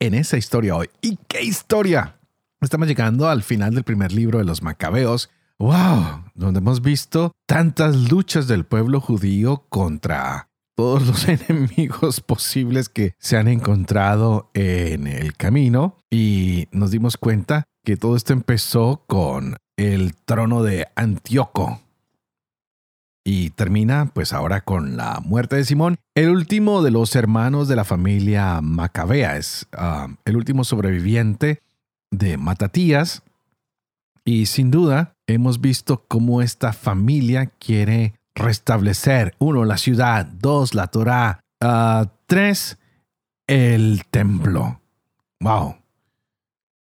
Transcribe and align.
en 0.00 0.14
esa 0.14 0.36
historia 0.36 0.76
hoy. 0.76 0.90
¿Y 1.00 1.18
qué 1.28 1.42
historia? 1.42 2.16
Estamos 2.60 2.88
llegando 2.88 3.28
al 3.28 3.42
final 3.42 3.74
del 3.74 3.84
primer 3.84 4.12
libro 4.12 4.38
de 4.38 4.44
los 4.44 4.62
Macabeos. 4.62 5.30
¡Wow! 5.58 6.24
Donde 6.34 6.58
hemos 6.58 6.82
visto 6.82 7.32
tantas 7.46 7.96
luchas 7.96 8.46
del 8.48 8.64
pueblo 8.64 9.00
judío 9.00 9.64
contra 9.68 10.48
todos 10.76 11.06
los 11.06 11.28
enemigos 11.28 12.20
posibles 12.20 12.88
que 12.88 13.14
se 13.18 13.36
han 13.36 13.48
encontrado 13.48 14.50
en 14.54 15.06
el 15.06 15.34
camino. 15.36 15.96
Y 16.10 16.68
nos 16.70 16.90
dimos 16.90 17.16
cuenta 17.16 17.64
que 17.84 17.96
todo 17.96 18.16
esto 18.16 18.32
empezó 18.32 19.04
con 19.06 19.56
el 19.76 20.14
trono 20.14 20.62
de 20.62 20.88
Antíoco, 20.94 21.80
y 23.28 23.50
termina 23.50 24.10
pues 24.14 24.32
ahora 24.32 24.62
con 24.62 24.96
la 24.96 25.20
muerte 25.22 25.56
de 25.56 25.64
Simón, 25.66 25.98
el 26.14 26.30
último 26.30 26.80
de 26.80 26.90
los 26.90 27.14
hermanos 27.14 27.68
de 27.68 27.76
la 27.76 27.84
familia 27.84 28.62
Macabea, 28.62 29.36
es 29.36 29.66
ah, 29.72 30.08
el 30.24 30.34
último 30.34 30.64
sobreviviente 30.64 31.60
de 32.10 32.38
Matatías. 32.38 33.22
Y 34.24 34.46
sin 34.46 34.70
duda 34.70 35.14
hemos 35.26 35.60
visto 35.60 36.06
cómo 36.08 36.40
esta 36.40 36.72
familia 36.72 37.52
quiere 37.58 38.14
restablecer, 38.34 39.34
uno, 39.38 39.66
la 39.66 39.76
ciudad, 39.76 40.24
dos, 40.24 40.74
la 40.74 40.86
Torah, 40.86 41.40
ah, 41.60 42.10
tres, 42.26 42.78
el 43.46 44.06
templo. 44.10 44.80
Wow 45.40 45.76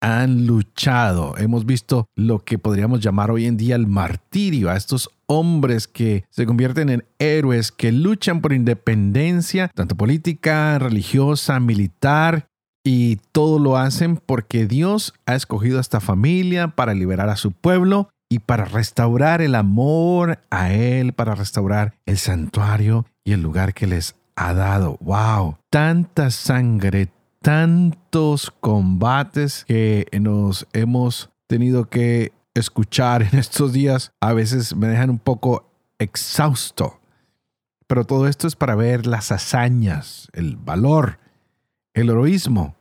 han 0.02 0.48
luchado. 0.48 1.38
Hemos 1.38 1.66
visto 1.66 2.08
lo 2.16 2.40
que 2.40 2.58
podríamos 2.58 3.02
llamar 3.02 3.32
hoy 3.32 3.46
en 3.46 3.58
día 3.58 3.76
el 3.76 3.86
martirio 3.86 4.70
a 4.70 4.78
estos 4.78 5.10
hombres 5.30 5.88
que 5.88 6.26
se 6.30 6.46
convierten 6.46 6.90
en 6.90 7.06
héroes, 7.20 7.72
que 7.72 7.92
luchan 7.92 8.42
por 8.42 8.52
independencia, 8.52 9.70
tanto 9.76 9.96
política, 9.96 10.80
religiosa, 10.80 11.60
militar, 11.60 12.48
y 12.84 13.18
todo 13.32 13.60
lo 13.60 13.78
hacen 13.78 14.18
porque 14.18 14.66
Dios 14.66 15.14
ha 15.26 15.36
escogido 15.36 15.78
a 15.78 15.82
esta 15.82 16.00
familia 16.00 16.70
para 16.70 16.94
liberar 16.94 17.30
a 17.30 17.36
su 17.36 17.52
pueblo 17.52 18.10
y 18.30 18.40
para 18.40 18.66
restaurar 18.66 19.42
el 19.42 19.56
amor 19.56 20.40
a 20.50 20.72
Él, 20.72 21.14
para 21.14 21.36
restaurar 21.36 21.94
el 22.06 22.18
santuario 22.18 23.06
y 23.24 23.34
el 23.34 23.42
lugar 23.42 23.74
que 23.74 23.88
les 23.88 24.16
ha 24.36 24.54
dado. 24.54 24.98
¡Wow! 25.02 25.58
Tanta 25.70 26.32
sangre, 26.32 27.10
tantos 27.42 28.52
combates 28.60 29.66
que 29.68 30.08
nos 30.20 30.68
hemos 30.74 31.30
tenido 31.48 31.90
que 31.90 32.32
escuchar 32.60 33.22
en 33.24 33.40
estos 33.40 33.74
días 33.74 34.12
a 34.20 34.34
veces 34.34 34.76
me 34.76 34.88
dejan 34.88 35.10
un 35.10 35.20
poco 35.20 35.72
exhausto. 35.98 37.00
Pero 37.88 38.06
todo 38.06 38.28
esto 38.28 38.48
es 38.48 38.56
para 38.56 38.76
ver 38.76 39.08
las 39.08 39.32
hazañas, 39.32 40.28
el 40.34 40.58
valor, 40.58 41.20
el 41.94 42.10
heroísmo 42.10 42.76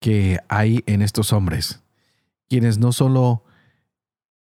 que 0.00 0.38
hay 0.48 0.84
en 0.86 1.02
estos 1.02 1.32
hombres, 1.32 1.82
quienes 2.48 2.78
no 2.78 2.92
solo 2.92 3.44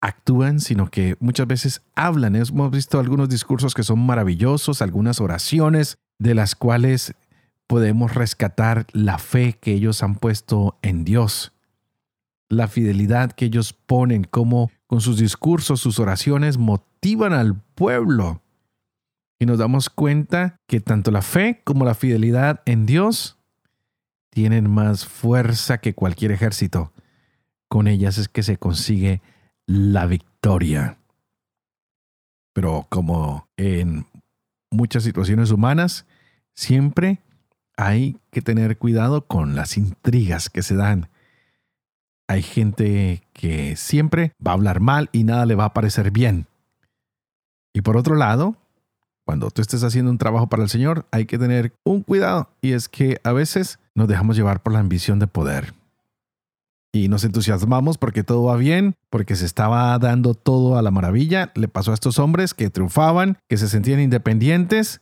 actúan, 0.00 0.60
sino 0.60 0.90
que 0.90 1.16
muchas 1.20 1.46
veces 1.46 1.82
hablan. 1.94 2.36
Hemos 2.36 2.70
visto 2.70 2.98
algunos 2.98 3.28
discursos 3.28 3.74
que 3.74 3.82
son 3.82 4.04
maravillosos, 4.04 4.82
algunas 4.82 5.20
oraciones 5.20 5.98
de 6.18 6.34
las 6.34 6.54
cuales 6.54 7.14
podemos 7.66 8.14
rescatar 8.14 8.86
la 8.92 9.18
fe 9.18 9.56
que 9.60 9.72
ellos 9.72 10.02
han 10.02 10.16
puesto 10.16 10.78
en 10.82 11.04
Dios, 11.04 11.52
la 12.50 12.68
fidelidad 12.68 13.32
que 13.32 13.46
ellos 13.46 13.72
ponen, 13.72 14.24
como 14.24 14.70
con 14.86 15.00
sus 15.00 15.18
discursos, 15.18 15.80
sus 15.80 15.98
oraciones 15.98 16.58
motivan 16.58 17.32
al 17.32 17.62
pueblo. 17.74 18.42
Y 19.38 19.46
nos 19.46 19.58
damos 19.58 19.88
cuenta 19.88 20.56
que 20.66 20.80
tanto 20.80 21.10
la 21.12 21.22
fe 21.22 21.62
como 21.64 21.84
la 21.84 21.94
fidelidad 21.94 22.60
en 22.66 22.84
Dios 22.84 23.38
tienen 24.30 24.68
más 24.68 25.06
fuerza 25.06 25.78
que 25.78 25.94
cualquier 25.94 26.32
ejército. 26.32 26.92
Con 27.68 27.86
ellas 27.86 28.18
es 28.18 28.28
que 28.28 28.42
se 28.42 28.58
consigue 28.58 29.22
la 29.66 30.06
victoria. 30.06 30.98
Pero 32.52 32.86
como 32.90 33.48
en 33.56 34.06
muchas 34.70 35.04
situaciones 35.04 35.52
humanas, 35.52 36.04
siempre 36.54 37.20
hay 37.76 38.18
que 38.32 38.42
tener 38.42 38.76
cuidado 38.76 39.26
con 39.26 39.54
las 39.54 39.76
intrigas 39.76 40.50
que 40.50 40.62
se 40.62 40.74
dan. 40.74 41.08
Hay 42.30 42.42
gente 42.42 43.24
que 43.32 43.74
siempre 43.74 44.34
va 44.46 44.52
a 44.52 44.54
hablar 44.54 44.78
mal 44.78 45.08
y 45.10 45.24
nada 45.24 45.46
le 45.46 45.56
va 45.56 45.64
a 45.64 45.72
parecer 45.72 46.12
bien. 46.12 46.46
Y 47.74 47.80
por 47.80 47.96
otro 47.96 48.14
lado, 48.14 48.54
cuando 49.24 49.50
tú 49.50 49.60
estés 49.60 49.82
haciendo 49.82 50.12
un 50.12 50.18
trabajo 50.18 50.48
para 50.48 50.62
el 50.62 50.68
Señor, 50.68 51.06
hay 51.10 51.26
que 51.26 51.38
tener 51.38 51.74
un 51.82 52.02
cuidado 52.04 52.48
y 52.60 52.70
es 52.70 52.88
que 52.88 53.20
a 53.24 53.32
veces 53.32 53.80
nos 53.96 54.06
dejamos 54.06 54.36
llevar 54.36 54.62
por 54.62 54.72
la 54.72 54.78
ambición 54.78 55.18
de 55.18 55.26
poder. 55.26 55.74
Y 56.92 57.08
nos 57.08 57.24
entusiasmamos 57.24 57.98
porque 57.98 58.22
todo 58.22 58.44
va 58.44 58.56
bien, 58.56 58.94
porque 59.10 59.34
se 59.34 59.44
estaba 59.44 59.98
dando 59.98 60.34
todo 60.34 60.78
a 60.78 60.82
la 60.82 60.92
maravilla. 60.92 61.50
Le 61.56 61.66
pasó 61.66 61.90
a 61.90 61.94
estos 61.94 62.20
hombres 62.20 62.54
que 62.54 62.70
triunfaban, 62.70 63.38
que 63.48 63.56
se 63.56 63.66
sentían 63.66 63.98
independientes 63.98 65.00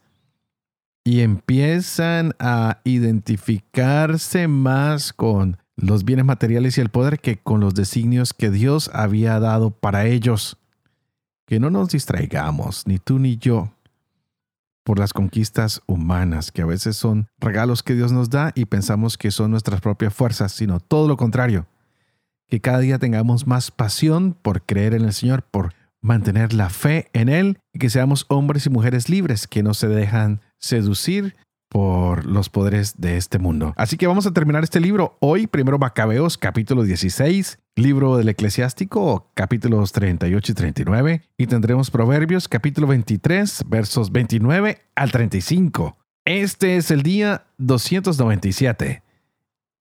y 1.04 1.20
empiezan 1.20 2.32
a 2.38 2.80
identificarse 2.84 4.48
más 4.48 5.12
con 5.12 5.58
los 5.80 6.04
bienes 6.04 6.24
materiales 6.24 6.76
y 6.76 6.80
el 6.80 6.88
poder 6.88 7.20
que 7.20 7.38
con 7.38 7.60
los 7.60 7.74
designios 7.74 8.34
que 8.34 8.50
Dios 8.50 8.90
había 8.92 9.38
dado 9.38 9.70
para 9.70 10.06
ellos. 10.06 10.58
Que 11.46 11.60
no 11.60 11.70
nos 11.70 11.90
distraigamos, 11.90 12.86
ni 12.86 12.98
tú 12.98 13.18
ni 13.18 13.38
yo, 13.38 13.72
por 14.82 14.98
las 14.98 15.12
conquistas 15.12 15.80
humanas, 15.86 16.50
que 16.52 16.62
a 16.62 16.66
veces 16.66 16.96
son 16.96 17.28
regalos 17.38 17.82
que 17.82 17.94
Dios 17.94 18.12
nos 18.12 18.28
da 18.28 18.52
y 18.54 18.66
pensamos 18.66 19.16
que 19.16 19.30
son 19.30 19.50
nuestras 19.52 19.80
propias 19.80 20.12
fuerzas, 20.12 20.52
sino 20.52 20.80
todo 20.80 21.08
lo 21.08 21.16
contrario. 21.16 21.66
Que 22.48 22.60
cada 22.60 22.80
día 22.80 22.98
tengamos 22.98 23.46
más 23.46 23.70
pasión 23.70 24.34
por 24.34 24.62
creer 24.62 24.94
en 24.94 25.04
el 25.04 25.12
Señor, 25.12 25.42
por 25.42 25.74
mantener 26.00 26.52
la 26.52 26.70
fe 26.70 27.08
en 27.12 27.28
Él 27.28 27.58
y 27.72 27.78
que 27.78 27.90
seamos 27.90 28.26
hombres 28.28 28.66
y 28.66 28.70
mujeres 28.70 29.08
libres 29.08 29.46
que 29.46 29.62
no 29.62 29.74
se 29.74 29.88
dejan 29.88 30.40
seducir 30.58 31.36
por 31.68 32.24
los 32.24 32.48
poderes 32.48 33.00
de 33.00 33.16
este 33.16 33.38
mundo. 33.38 33.74
Así 33.76 33.96
que 33.96 34.06
vamos 34.06 34.26
a 34.26 34.32
terminar 34.32 34.64
este 34.64 34.80
libro 34.80 35.16
hoy, 35.20 35.46
primero 35.46 35.78
Macabeos 35.78 36.38
capítulo 36.38 36.82
16, 36.82 37.58
libro 37.76 38.16
del 38.16 38.28
eclesiástico 38.28 39.30
capítulos 39.34 39.92
38 39.92 40.52
y 40.52 40.54
39 40.54 41.22
y 41.36 41.46
tendremos 41.46 41.90
Proverbios 41.90 42.48
capítulo 42.48 42.86
23 42.86 43.64
versos 43.68 44.10
29 44.12 44.80
al 44.94 45.12
35. 45.12 45.96
Este 46.24 46.76
es 46.76 46.90
el 46.90 47.02
día 47.02 47.46
297. 47.58 49.02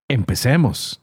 Empecemos. 0.08 1.02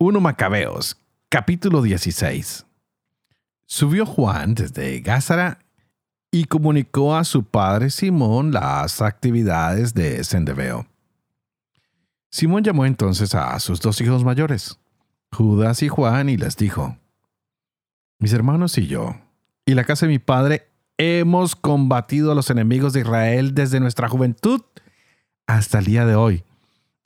1 0.00 0.20
Macabeos, 0.20 0.96
capítulo 1.28 1.82
16. 1.82 2.66
Subió 3.66 4.06
Juan 4.06 4.54
desde 4.54 5.00
Gázara 5.00 5.58
y 6.30 6.44
comunicó 6.44 7.16
a 7.16 7.24
su 7.24 7.44
padre 7.44 7.90
Simón 7.90 8.52
las 8.52 9.00
actividades 9.00 9.94
de 9.94 10.22
Sendebeo. 10.24 10.86
Simón 12.30 12.62
llamó 12.62 12.84
entonces 12.84 13.34
a 13.34 13.58
sus 13.58 13.80
dos 13.80 14.00
hijos 14.00 14.24
mayores, 14.24 14.78
Judas 15.32 15.82
y 15.82 15.88
Juan, 15.88 16.28
y 16.28 16.36
les 16.36 16.56
dijo, 16.56 16.96
Mis 18.18 18.32
hermanos 18.32 18.76
y 18.78 18.86
yo, 18.86 19.16
y 19.64 19.74
la 19.74 19.84
casa 19.84 20.06
de 20.06 20.12
mi 20.12 20.18
padre, 20.18 20.68
hemos 20.98 21.56
combatido 21.56 22.32
a 22.32 22.34
los 22.34 22.50
enemigos 22.50 22.92
de 22.92 23.00
Israel 23.00 23.54
desde 23.54 23.80
nuestra 23.80 24.08
juventud 24.08 24.60
hasta 25.46 25.78
el 25.78 25.86
día 25.86 26.04
de 26.04 26.16
hoy 26.16 26.44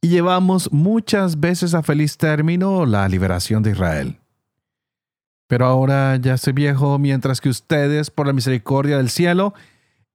y 0.05 0.09
llevamos 0.09 0.73
muchas 0.73 1.39
veces 1.39 1.75
a 1.75 1.83
feliz 1.83 2.17
término 2.17 2.85
la 2.87 3.09
liberación 3.09 3.63
de 3.63 3.71
Israel. 3.71 4.19
Pero 5.49 5.67
ahora 5.67 6.17
ya 6.17 6.37
soy 6.39 6.53
viejo, 6.53 6.99
mientras 6.99 7.41
que 7.41 7.49
ustedes, 7.49 8.11
por 8.11 8.27
la 8.27 8.33
misericordia 8.33 8.97
del 8.97 9.11
cielo, 9.11 9.55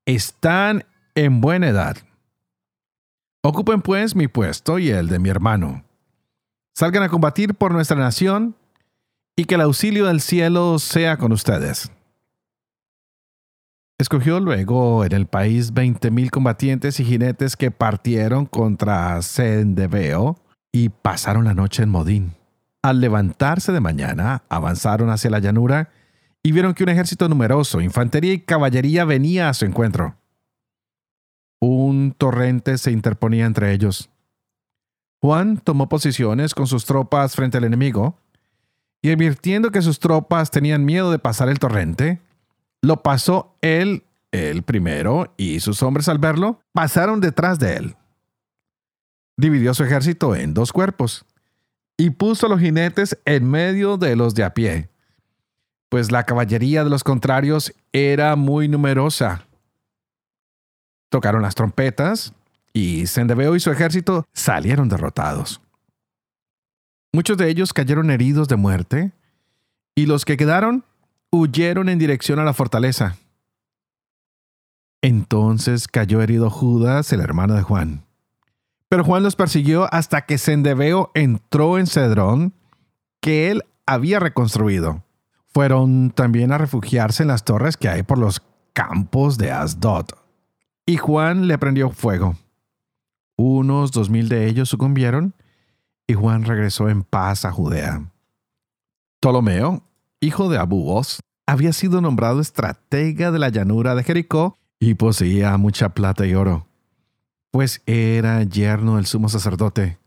están 0.06 0.86
en 1.16 1.42
buena 1.42 1.68
edad. 1.70 1.98
Ocupen 3.44 3.82
pues 3.82 4.16
mi 4.16 4.28
puesto 4.28 4.80
y 4.80 4.90
el 4.90 5.08
de 5.08 5.20
mi 5.20 5.30
hermano. 5.30 5.84
Salgan 6.76 7.04
a 7.04 7.10
combatir 7.10 7.56
por 7.56 7.72
nuestra 7.72 7.98
nación 7.98 8.56
y 9.36 9.46
que 9.46 9.56
el 9.56 9.62
auxilio 9.62 10.06
del 10.08 10.22
cielo 10.22 10.80
sea 10.80 11.18
con 11.18 11.32
ustedes. 11.32 11.92
Escogió 14.00 14.40
luego 14.40 15.06
en 15.06 15.14
el 15.14 15.26
país 15.26 15.74
20.000 15.74 16.30
combatientes 16.30 17.00
y 17.00 17.06
jinetes 17.06 17.56
que 17.56 17.72
partieron 17.72 18.46
contra 18.46 19.20
Sendebeo 19.24 20.38
y 20.72 20.90
pasaron 20.90 21.46
la 21.46 21.56
noche 21.56 21.82
en 21.82 21.90
Modín. 21.90 22.36
Al 22.88 23.02
levantarse 23.02 23.74
de 23.74 23.82
mañana, 23.82 24.44
avanzaron 24.48 25.10
hacia 25.10 25.30
la 25.30 25.40
llanura 25.40 25.90
y 26.42 26.54
vieron 26.54 26.74
que 26.74 26.84
un 26.84 26.90
ejército 26.90 27.28
numeroso, 27.28 27.82
infantería 27.82 28.32
y 28.32 28.40
caballería 28.40 29.04
venía 29.04 29.50
a 29.50 29.54
su 29.54 29.66
encuentro. 29.66 30.16
Un 31.60 32.16
torrente 32.18 32.78
se 32.78 32.92
interponía 32.92 33.46
entre 33.46 33.74
ellos. 33.74 34.10
Juan 35.20 35.58
tomó 35.58 35.90
posiciones 35.90 36.56
con 36.56 36.66
sus 36.66 36.86
tropas 36.86 37.36
frente 37.36 37.58
al 37.58 37.66
enemigo 37.66 38.18
y 39.02 39.12
advirtiendo 39.12 39.70
que 39.72 39.82
sus 39.82 40.00
tropas 40.00 40.50
tenían 40.50 40.86
miedo 40.86 41.12
de 41.12 41.20
pasar 41.20 41.50
el 41.50 41.60
torrente, 41.60 42.22
lo 42.82 43.04
pasó 43.04 43.58
él, 43.60 44.06
el 44.32 44.64
primero, 44.64 45.34
y 45.36 45.60
sus 45.60 45.84
hombres 45.84 46.08
al 46.08 46.20
verlo 46.20 46.62
pasaron 46.72 47.20
detrás 47.20 47.60
de 47.60 47.76
él. 47.76 47.96
Dividió 49.36 49.74
su 49.74 49.84
ejército 49.84 50.38
en 50.38 50.54
dos 50.54 50.72
cuerpos 50.72 51.26
y 51.98 52.12
puso 52.12 52.48
los 52.48 52.60
jinetes 52.60 53.18
en 53.26 53.50
medio 53.50 53.98
de 53.98 54.16
los 54.16 54.36
de 54.36 54.44
a 54.44 54.54
pie, 54.54 54.90
pues 55.90 56.12
la 56.12 56.24
caballería 56.24 56.84
de 56.84 56.90
los 56.90 57.04
contrarios 57.04 57.74
era 57.92 58.36
muy 58.36 58.68
numerosa. 58.68 59.46
Tocaron 61.10 61.42
las 61.42 61.56
trompetas 61.56 62.34
y 62.72 63.08
Sendebeo 63.08 63.56
y 63.56 63.60
su 63.60 63.72
ejército 63.72 64.26
salieron 64.34 64.90
derrotados. 64.90 65.62
Muchos 67.12 67.38
de 67.38 67.50
ellos 67.50 67.74
cayeron 67.74 68.12
heridos 68.12 68.48
de 68.48 68.58
muerte 68.58 69.12
y 69.96 70.06
los 70.06 70.26
que 70.26 70.38
quedaron 70.38 70.84
huyeron 71.32 71.90
en 71.90 71.98
dirección 71.98 72.38
a 72.40 72.44
la 72.44 72.54
fortaleza. 72.54 73.18
Entonces 75.02 75.88
cayó 75.88 76.22
herido 76.22 76.50
Judas, 76.50 77.12
el 77.14 77.22
hermano 77.22 77.56
de 77.56 77.62
Juan. 77.62 78.07
Pero 78.90 79.04
Juan 79.04 79.24
los 79.24 79.36
persiguió 79.36 79.94
hasta 79.94 80.22
que 80.22 80.38
Sendebeo 80.38 81.12
entró 81.14 81.78
en 81.78 81.88
Cedrón, 81.88 82.54
que 83.22 83.52
él 83.52 83.64
había 83.86 84.20
reconstruido. 84.20 85.04
Fueron 85.48 86.12
también 86.12 86.52
a 86.52 86.58
refugiarse 86.58 87.24
en 87.24 87.30
las 87.30 87.44
torres 87.44 87.78
que 87.78 87.90
hay 87.90 88.04
por 88.04 88.18
los 88.18 88.42
campos 88.74 89.38
de 89.38 89.52
Asdod. 89.52 90.06
Y 90.86 90.98
Juan 90.98 91.48
le 91.48 91.58
prendió 91.58 91.90
fuego. 91.90 92.36
Unos 93.36 93.92
dos 93.92 94.10
mil 94.10 94.30
de 94.30 94.48
ellos 94.48 94.70
sucumbieron, 94.70 95.34
y 96.08 96.14
Juan 96.14 96.44
regresó 96.44 96.90
en 96.90 97.04
paz 97.04 97.44
a 97.44 97.52
Judea. 97.52 98.12
Ptolomeo, 99.20 99.84
hijo 100.22 100.48
de 100.50 100.58
Abúos, 100.58 101.20
había 101.46 101.74
sido 101.74 102.02
nombrado 102.02 102.40
estratega 102.40 103.32
de 103.32 103.40
la 103.40 103.50
llanura 103.50 103.96
de 103.96 104.04
Jericó 104.04 104.58
y 104.80 104.94
poseía 104.94 105.58
mucha 105.58 105.90
plata 105.90 106.26
y 106.26 106.36
oro, 106.36 106.67
pues 107.52 107.82
era 107.86 108.44
yerno 108.44 108.96
del 108.98 109.06
sumo 109.06 109.30
sacerdote. 109.30 109.98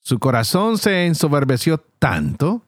Su 0.00 0.18
corazón 0.18 0.78
se 0.78 1.06
ensoberbeció 1.06 1.78
tanto 1.98 2.64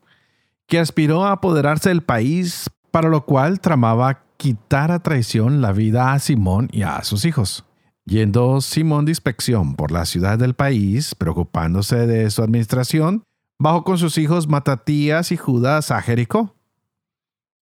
que 0.66 0.78
aspiró 0.78 1.24
a 1.24 1.32
apoderarse 1.32 1.88
del 1.88 2.02
país, 2.02 2.68
para 2.90 3.08
lo 3.08 3.24
cual 3.24 3.60
tramaba 3.60 4.24
quitar 4.36 4.90
a 4.90 5.02
traición 5.02 5.60
la 5.60 5.72
vida 5.72 6.12
a 6.12 6.18
Simón 6.18 6.68
y 6.72 6.82
a 6.82 7.02
sus 7.04 7.24
hijos. 7.24 7.64
Yendo 8.04 8.60
Simón 8.60 9.04
de 9.04 9.10
inspección 9.10 9.74
por 9.74 9.90
la 9.92 10.06
ciudad 10.06 10.38
del 10.38 10.54
país, 10.54 11.14
preocupándose 11.14 12.06
de 12.06 12.30
su 12.30 12.42
administración, 12.42 13.22
bajó 13.58 13.84
con 13.84 13.98
sus 13.98 14.16
hijos 14.18 14.48
Matatías 14.48 15.30
y 15.32 15.36
Judas 15.36 15.90
a 15.90 16.00
Jericó. 16.00 16.54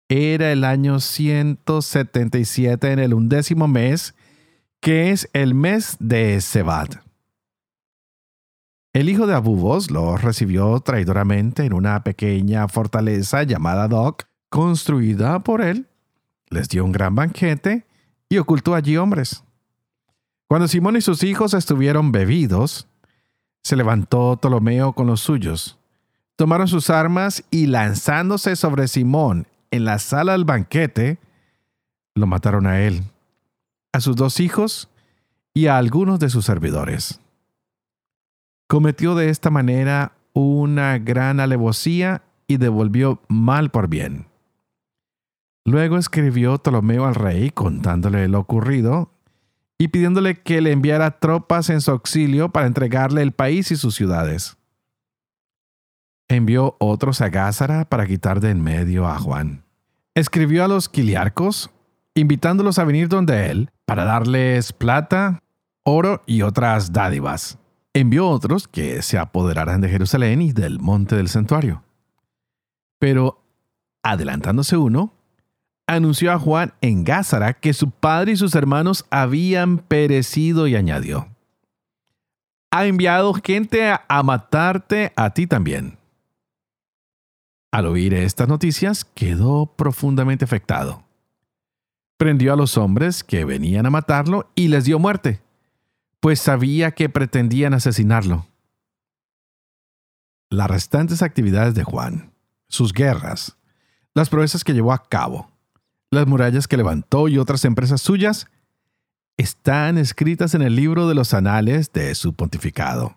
Era 0.09 0.53
el 0.53 0.65
año 0.65 1.01
177 1.01 2.93
en 2.93 2.99
el 2.99 3.15
undécimo 3.15 3.69
mes, 3.69 4.15
que 4.83 5.13
es 5.13 5.31
el 5.33 5.55
mes 5.55 5.97
de 6.01 6.41
Sebat. 6.41 6.97
El 8.93 9.09
hijo 9.09 9.29
de 9.29 9.35
Abubos 9.35 9.93
los 9.93 10.21
recibió 10.21 10.81
traidoramente 10.81 11.65
en 11.65 11.73
una 11.73 12.03
pequeña 12.03 12.67
fortaleza 12.67 13.45
llamada 13.45 13.87
Doc, 13.87 14.25
construida 14.51 15.39
por 15.39 15.63
él. 15.63 15.87
Les 16.49 16.69
dio 16.69 16.85
un 16.85 16.91
gran 16.91 17.15
banquete 17.15 17.87
y 18.29 18.39
ocultó 18.39 18.75
allí 18.75 18.97
hombres. 18.97 19.45
Cuando 20.49 20.67
Simón 20.67 20.97
y 20.97 21.01
sus 21.01 21.23
hijos 21.23 21.55
estuvieron 21.55 22.11
bebidos, 22.11 22.89
se 23.63 23.77
levantó 23.77 24.37
Ptolomeo 24.37 24.95
con 24.95 25.07
los 25.07 25.21
suyos. 25.21 25.79
Tomaron 26.35 26.67
sus 26.67 26.91
armas 26.91 27.45
y 27.53 27.67
lanzándose 27.67 28.57
sobre 28.57 28.89
Simón 28.89 29.47
en 29.71 29.85
la 29.85 30.01
sala 30.01 30.33
del 30.33 30.45
banquete, 30.45 31.19
lo 32.17 32.27
mataron 32.27 32.67
a 32.67 32.81
él, 32.81 33.05
a 33.93 34.01
sus 34.01 34.17
dos 34.17 34.41
hijos 34.41 34.89
y 35.55 35.67
a 35.67 35.77
algunos 35.77 36.19
de 36.19 36.31
sus 36.31 36.45
servidores. 36.45 37.21
Cometió 38.69 39.15
de 39.15 39.29
esta 39.29 39.51
manera 39.51 40.13
una 40.33 40.99
gran 40.99 41.41
alevosía 41.41 42.23
y 42.47 42.57
devolvió 42.57 43.21
mal 43.29 43.71
por 43.71 43.89
bien. 43.89 44.27
Luego 45.65 45.97
escribió 45.99 46.59
Ptolomeo 46.59 47.07
al 47.07 47.15
rey 47.15 47.51
contándole 47.51 48.27
lo 48.29 48.41
ocurrido 48.41 49.13
y 49.79 49.89
pidiéndole 49.89 50.41
que 50.41 50.61
le 50.61 50.73
enviara 50.73 51.19
tropas 51.19 51.71
en 51.71 51.81
su 51.81 51.91
auxilio 51.91 52.51
para 52.51 52.67
entregarle 52.67 53.23
el 53.23 53.33
país 53.33 53.71
y 53.71 53.77
sus 53.77 53.95
ciudades. 53.95 54.57
Envió 56.29 56.77
otros 56.81 57.21
a 57.21 57.29
Gázara 57.29 57.85
para 57.85 58.07
quitar 58.07 58.41
de 58.41 58.51
en 58.51 58.63
medio 58.63 59.07
a 59.07 59.19
Juan. 59.19 59.65
Escribió 60.15 60.65
a 60.65 60.69
los 60.69 60.89
quiliarcos, 60.89 61.71
invitándolos 62.15 62.79
a 62.79 62.85
venir 62.85 63.09
donde 63.09 63.51
él 63.51 63.71
para 63.93 64.07
darles 64.07 64.73
plata, 64.73 65.43
oro 65.85 66.23
y 66.25 66.41
otras 66.41 66.95
dádivas. 66.95 67.59
Envió 67.93 68.27
otros 68.27 68.67
que 68.67 69.03
se 69.03 69.19
apoderaran 69.19 69.83
de 69.83 69.91
Jerusalén 69.91 70.41
y 70.41 70.53
del 70.53 70.81
monte 70.81 71.15
del 71.15 71.29
santuario. 71.29 71.83
Pero, 72.99 73.45
adelantándose 74.03 74.79
uno, 74.79 75.13
anunció 75.87 76.33
a 76.33 76.39
Juan 76.39 76.73
en 76.81 77.05
Gázara 77.05 77.53
que 77.53 77.75
su 77.75 77.91
padre 77.91 78.33
y 78.33 78.37
sus 78.37 78.55
hermanos 78.55 79.05
habían 79.11 79.77
perecido 79.77 80.67
y 80.67 80.75
añadió, 80.75 81.29
ha 82.71 82.87
enviado 82.87 83.35
gente 83.35 83.91
a, 83.91 84.23
matarte 84.23 85.13
a 85.17 85.35
ti 85.35 85.47
también. 85.47 85.99
Al 87.71 87.85
oír 87.85 88.15
estas 88.15 88.49
noticias 88.49 89.05
quedó 89.05 89.67
profundamente 89.67 90.47
afectado. 90.47 91.05
Prendió 92.23 92.53
a 92.53 92.57
los 92.57 92.79
hombres 92.79 93.25
que 93.25 93.45
venían 93.45 93.85
a 93.85 93.91
matarlo 93.91 94.49
y 94.55 94.69
les 94.69 94.85
dio 94.85 95.01
muerte, 95.01 95.43
pues 96.21 96.39
sabía 96.39 96.93
que 96.93 97.09
pretendían 97.09 97.75
asesinarlo. 97.75 98.47
Las 100.49 100.71
restantes 100.71 101.21
actividades 101.21 101.75
de 101.75 101.83
Juan, 101.83 102.33
sus 102.69 102.93
guerras, 102.93 103.57
las 104.15 104.29
proezas 104.29 104.63
que 104.63 104.73
llevó 104.73 104.93
a 104.93 105.03
cabo, 105.03 105.51
las 106.13 106.29
murallas 106.29 106.69
que 106.69 106.77
levantó 106.77 107.27
y 107.27 107.39
otras 107.39 107.65
empresas 107.65 108.01
suyas 108.01 108.47
están 109.37 109.99
escritas 109.99 110.55
en 110.55 110.63
el 110.63 110.77
libro 110.77 111.09
de 111.09 111.17
los 111.17 111.35
anales 111.35 111.93
de 111.93 112.15
su 112.15 112.35
pontificado, 112.35 113.17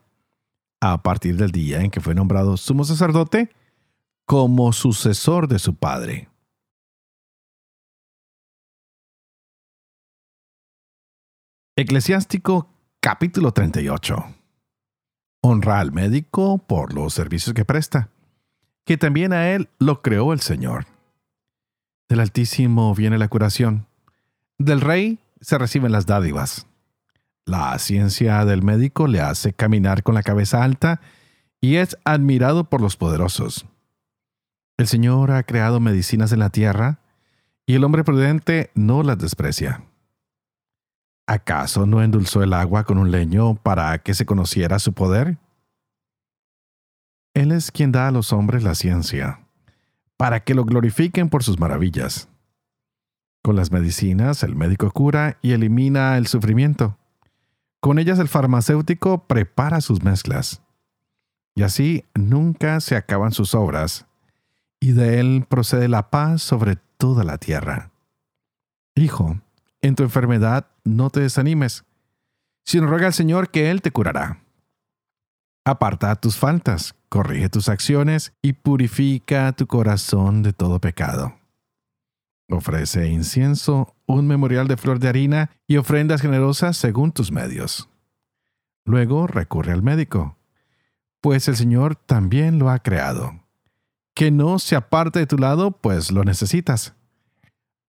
a 0.81 1.03
partir 1.03 1.37
del 1.37 1.51
día 1.51 1.81
en 1.81 1.91
que 1.91 2.01
fue 2.01 2.15
nombrado 2.15 2.57
sumo 2.57 2.83
sacerdote 2.85 3.51
como 4.25 4.73
sucesor 4.73 5.47
de 5.47 5.59
su 5.59 5.75
padre. 5.75 6.27
Eclesiástico 11.77 12.69
capítulo 13.01 13.51
38. 13.51 14.15
Honra 15.41 15.81
al 15.81 15.91
médico 15.91 16.57
por 16.57 16.93
los 16.93 17.13
servicios 17.13 17.53
que 17.53 17.65
presta, 17.65 18.07
que 18.85 18.95
también 18.95 19.33
a 19.33 19.49
él 19.49 19.67
lo 19.77 20.01
creó 20.01 20.31
el 20.31 20.39
Señor. 20.39 20.85
Del 22.07 22.21
Altísimo 22.21 22.95
viene 22.95 23.17
la 23.17 23.27
curación. 23.27 23.87
Del 24.57 24.79
Rey 24.79 25.19
se 25.41 25.57
reciben 25.57 25.91
las 25.91 26.05
dádivas. 26.05 26.65
La 27.43 27.77
ciencia 27.77 28.45
del 28.45 28.63
médico 28.63 29.07
le 29.07 29.19
hace 29.19 29.51
caminar 29.51 30.01
con 30.01 30.15
la 30.15 30.23
cabeza 30.23 30.63
alta 30.63 31.01
y 31.59 31.75
es 31.75 31.97
admirado 32.05 32.69
por 32.69 32.79
los 32.79 32.95
poderosos. 32.95 33.65
El 34.77 34.87
Señor 34.87 35.29
ha 35.31 35.43
creado 35.43 35.81
medicinas 35.81 36.31
en 36.31 36.39
la 36.39 36.51
tierra 36.51 36.99
y 37.65 37.75
el 37.75 37.83
hombre 37.83 38.05
prudente 38.05 38.71
no 38.75 39.03
las 39.03 39.17
desprecia. 39.17 39.83
¿Acaso 41.27 41.85
no 41.85 42.03
endulzó 42.03 42.43
el 42.43 42.53
agua 42.53 42.83
con 42.83 42.97
un 42.97 43.11
leño 43.11 43.55
para 43.55 43.97
que 43.99 44.13
se 44.13 44.25
conociera 44.25 44.79
su 44.79 44.93
poder? 44.93 45.37
Él 47.33 47.51
es 47.51 47.71
quien 47.71 47.91
da 47.91 48.07
a 48.07 48.11
los 48.11 48.31
hombres 48.31 48.63
la 48.63 48.75
ciencia 48.75 49.45
para 50.17 50.43
que 50.43 50.53
lo 50.53 50.65
glorifiquen 50.65 51.29
por 51.29 51.43
sus 51.43 51.59
maravillas. 51.59 52.29
Con 53.43 53.55
las 53.55 53.71
medicinas, 53.71 54.43
el 54.43 54.55
médico 54.55 54.89
cura 54.91 55.37
y 55.41 55.51
elimina 55.51 56.17
el 56.17 56.27
sufrimiento. 56.27 56.97
Con 57.79 57.99
ellas 57.99 58.19
el 58.19 58.27
farmacéutico 58.27 59.27
prepara 59.27 59.81
sus 59.81 60.03
mezclas. 60.03 60.61
Y 61.53 61.63
así 61.63 62.05
nunca 62.15 62.79
se 62.79 62.95
acaban 62.95 63.31
sus 63.31 63.55
obras, 63.55 64.07
y 64.79 64.91
de 64.91 65.19
él 65.19 65.45
procede 65.47 65.87
la 65.87 66.09
paz 66.09 66.41
sobre 66.41 66.77
toda 66.97 67.23
la 67.23 67.37
tierra. 67.37 67.91
Hijo, 68.95 69.39
en 69.85 69.95
tu 69.95 70.03
enfermedad 70.03 70.67
no 70.83 71.09
te 71.09 71.19
desanimes, 71.19 71.85
sino 72.63 72.87
ruega 72.87 73.07
al 73.07 73.13
Señor 73.13 73.51
que 73.51 73.69
Él 73.69 73.81
te 73.81 73.91
curará. 73.91 74.41
Aparta 75.63 76.15
tus 76.15 76.37
faltas, 76.37 76.95
corrige 77.09 77.49
tus 77.49 77.69
acciones 77.69 78.33
y 78.41 78.53
purifica 78.53 79.51
tu 79.53 79.67
corazón 79.67 80.43
de 80.43 80.53
todo 80.53 80.79
pecado. 80.79 81.35
Ofrece 82.49 83.07
incienso, 83.07 83.95
un 84.05 84.27
memorial 84.27 84.67
de 84.67 84.77
flor 84.77 84.99
de 84.99 85.07
harina 85.07 85.51
y 85.67 85.77
ofrendas 85.77 86.21
generosas 86.21 86.77
según 86.77 87.11
tus 87.11 87.31
medios. 87.31 87.89
Luego 88.85 89.25
recurre 89.25 89.71
al 89.71 89.81
médico, 89.81 90.37
pues 91.21 91.47
el 91.47 91.55
Señor 91.55 91.95
también 91.95 92.59
lo 92.59 92.69
ha 92.69 92.79
creado. 92.79 93.39
Que 94.13 94.29
no 94.29 94.59
se 94.59 94.75
aparte 94.75 95.19
de 95.19 95.27
tu 95.27 95.37
lado, 95.37 95.71
pues 95.71 96.11
lo 96.11 96.23
necesitas. 96.23 96.95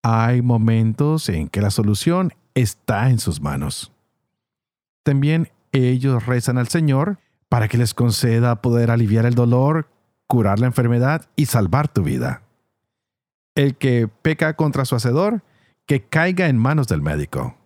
Hay 0.09 0.41
momentos 0.41 1.29
en 1.29 1.49
que 1.49 1.61
la 1.61 1.73
solución 1.73 2.33
está 2.55 3.11
en 3.11 3.19
sus 3.19 3.41
manos. 3.41 3.91
También 5.03 5.51
ellos 5.73 6.25
rezan 6.27 6.59
al 6.59 6.69
Señor 6.69 7.19
para 7.49 7.67
que 7.67 7.77
les 7.77 7.93
conceda 7.93 8.63
poder 8.63 8.93
aliviar 8.93 9.27
el 9.27 9.35
dolor, 9.35 9.89
curar 10.29 10.61
la 10.61 10.69
enfermedad 10.69 11.27
y 11.35 11.47
salvar 11.47 11.89
tu 11.89 12.05
vida. 12.05 12.43
El 13.57 13.75
que 13.75 14.07
peca 14.07 14.55
contra 14.55 14.85
su 14.85 14.95
hacedor, 14.95 15.43
que 15.87 16.05
caiga 16.05 16.47
en 16.47 16.57
manos 16.57 16.87
del 16.87 17.03
médico. 17.03 17.57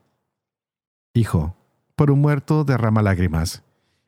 Hijo, 1.12 1.54
por 1.94 2.10
un 2.10 2.22
muerto 2.22 2.64
derrama 2.64 3.02
lágrimas, 3.02 3.64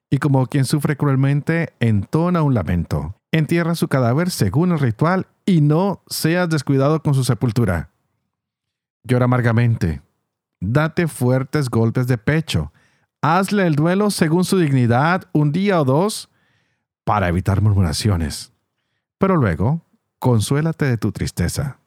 y 0.08 0.16
como 0.16 0.46
quien 0.46 0.64
sufre 0.64 0.96
cruelmente, 0.96 1.74
entona 1.80 2.40
un 2.40 2.54
lamento. 2.54 3.14
Entierra 3.30 3.74
su 3.74 3.88
cadáver 3.88 4.30
según 4.30 4.72
el 4.72 4.78
ritual 4.78 5.26
y 5.44 5.60
no 5.60 6.02
seas 6.06 6.48
descuidado 6.48 7.02
con 7.02 7.12
su 7.12 7.24
sepultura. 7.24 7.91
Llora 9.04 9.24
amargamente. 9.24 10.02
Date 10.60 11.08
fuertes 11.08 11.68
golpes 11.68 12.06
de 12.06 12.18
pecho. 12.18 12.72
Hazle 13.20 13.66
el 13.66 13.74
duelo 13.74 14.10
según 14.10 14.44
su 14.44 14.58
dignidad 14.58 15.28
un 15.32 15.52
día 15.52 15.80
o 15.80 15.84
dos 15.84 16.30
para 17.04 17.28
evitar 17.28 17.60
murmuraciones. 17.60 18.52
Pero 19.18 19.36
luego 19.36 19.84
consuélate 20.18 20.84
de 20.84 20.98
tu 20.98 21.12
tristeza. 21.12 21.78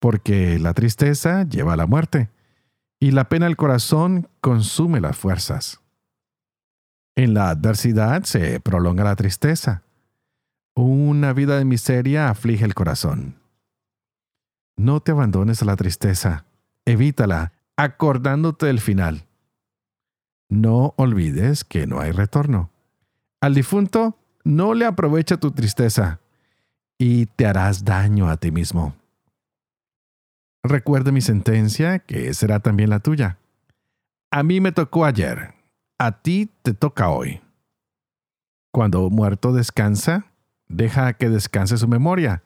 Porque 0.00 0.58
la 0.58 0.74
tristeza 0.74 1.44
lleva 1.44 1.74
a 1.74 1.76
la 1.76 1.86
muerte, 1.86 2.30
y 2.98 3.12
la 3.12 3.28
pena 3.28 3.46
del 3.46 3.56
corazón 3.56 4.28
consume 4.40 5.00
las 5.00 5.16
fuerzas. 5.16 5.80
En 7.16 7.34
la 7.34 7.50
adversidad 7.50 8.22
se 8.24 8.58
prolonga 8.60 9.04
la 9.04 9.16
tristeza. 9.16 9.82
Una 10.74 11.32
vida 11.32 11.58
de 11.58 11.64
miseria 11.64 12.28
aflige 12.28 12.64
el 12.64 12.74
corazón. 12.74 13.41
No 14.76 15.00
te 15.00 15.12
abandones 15.12 15.62
a 15.62 15.64
la 15.64 15.76
tristeza, 15.76 16.46
evítala, 16.84 17.52
acordándote 17.76 18.66
del 18.66 18.80
final. 18.80 19.26
No 20.48 20.94
olvides 20.96 21.64
que 21.64 21.86
no 21.86 22.00
hay 22.00 22.12
retorno. 22.12 22.70
Al 23.40 23.54
difunto 23.54 24.18
no 24.44 24.74
le 24.74 24.84
aprovecha 24.84 25.36
tu 25.36 25.52
tristeza, 25.52 26.20
y 26.98 27.26
te 27.26 27.46
harás 27.46 27.84
daño 27.84 28.28
a 28.28 28.36
ti 28.36 28.52
mismo. 28.52 28.94
Recuerda 30.62 31.10
mi 31.10 31.20
sentencia, 31.20 31.98
que 31.98 32.32
será 32.34 32.60
también 32.60 32.90
la 32.90 33.00
tuya. 33.00 33.38
A 34.30 34.42
mí 34.44 34.60
me 34.60 34.70
tocó 34.70 35.04
ayer, 35.04 35.54
a 35.98 36.22
ti 36.22 36.50
te 36.62 36.74
toca 36.74 37.08
hoy. 37.08 37.40
Cuando 38.72 39.10
muerto 39.10 39.52
descansa, 39.52 40.26
deja 40.68 41.12
que 41.14 41.28
descanse 41.28 41.76
su 41.76 41.88
memoria. 41.88 42.42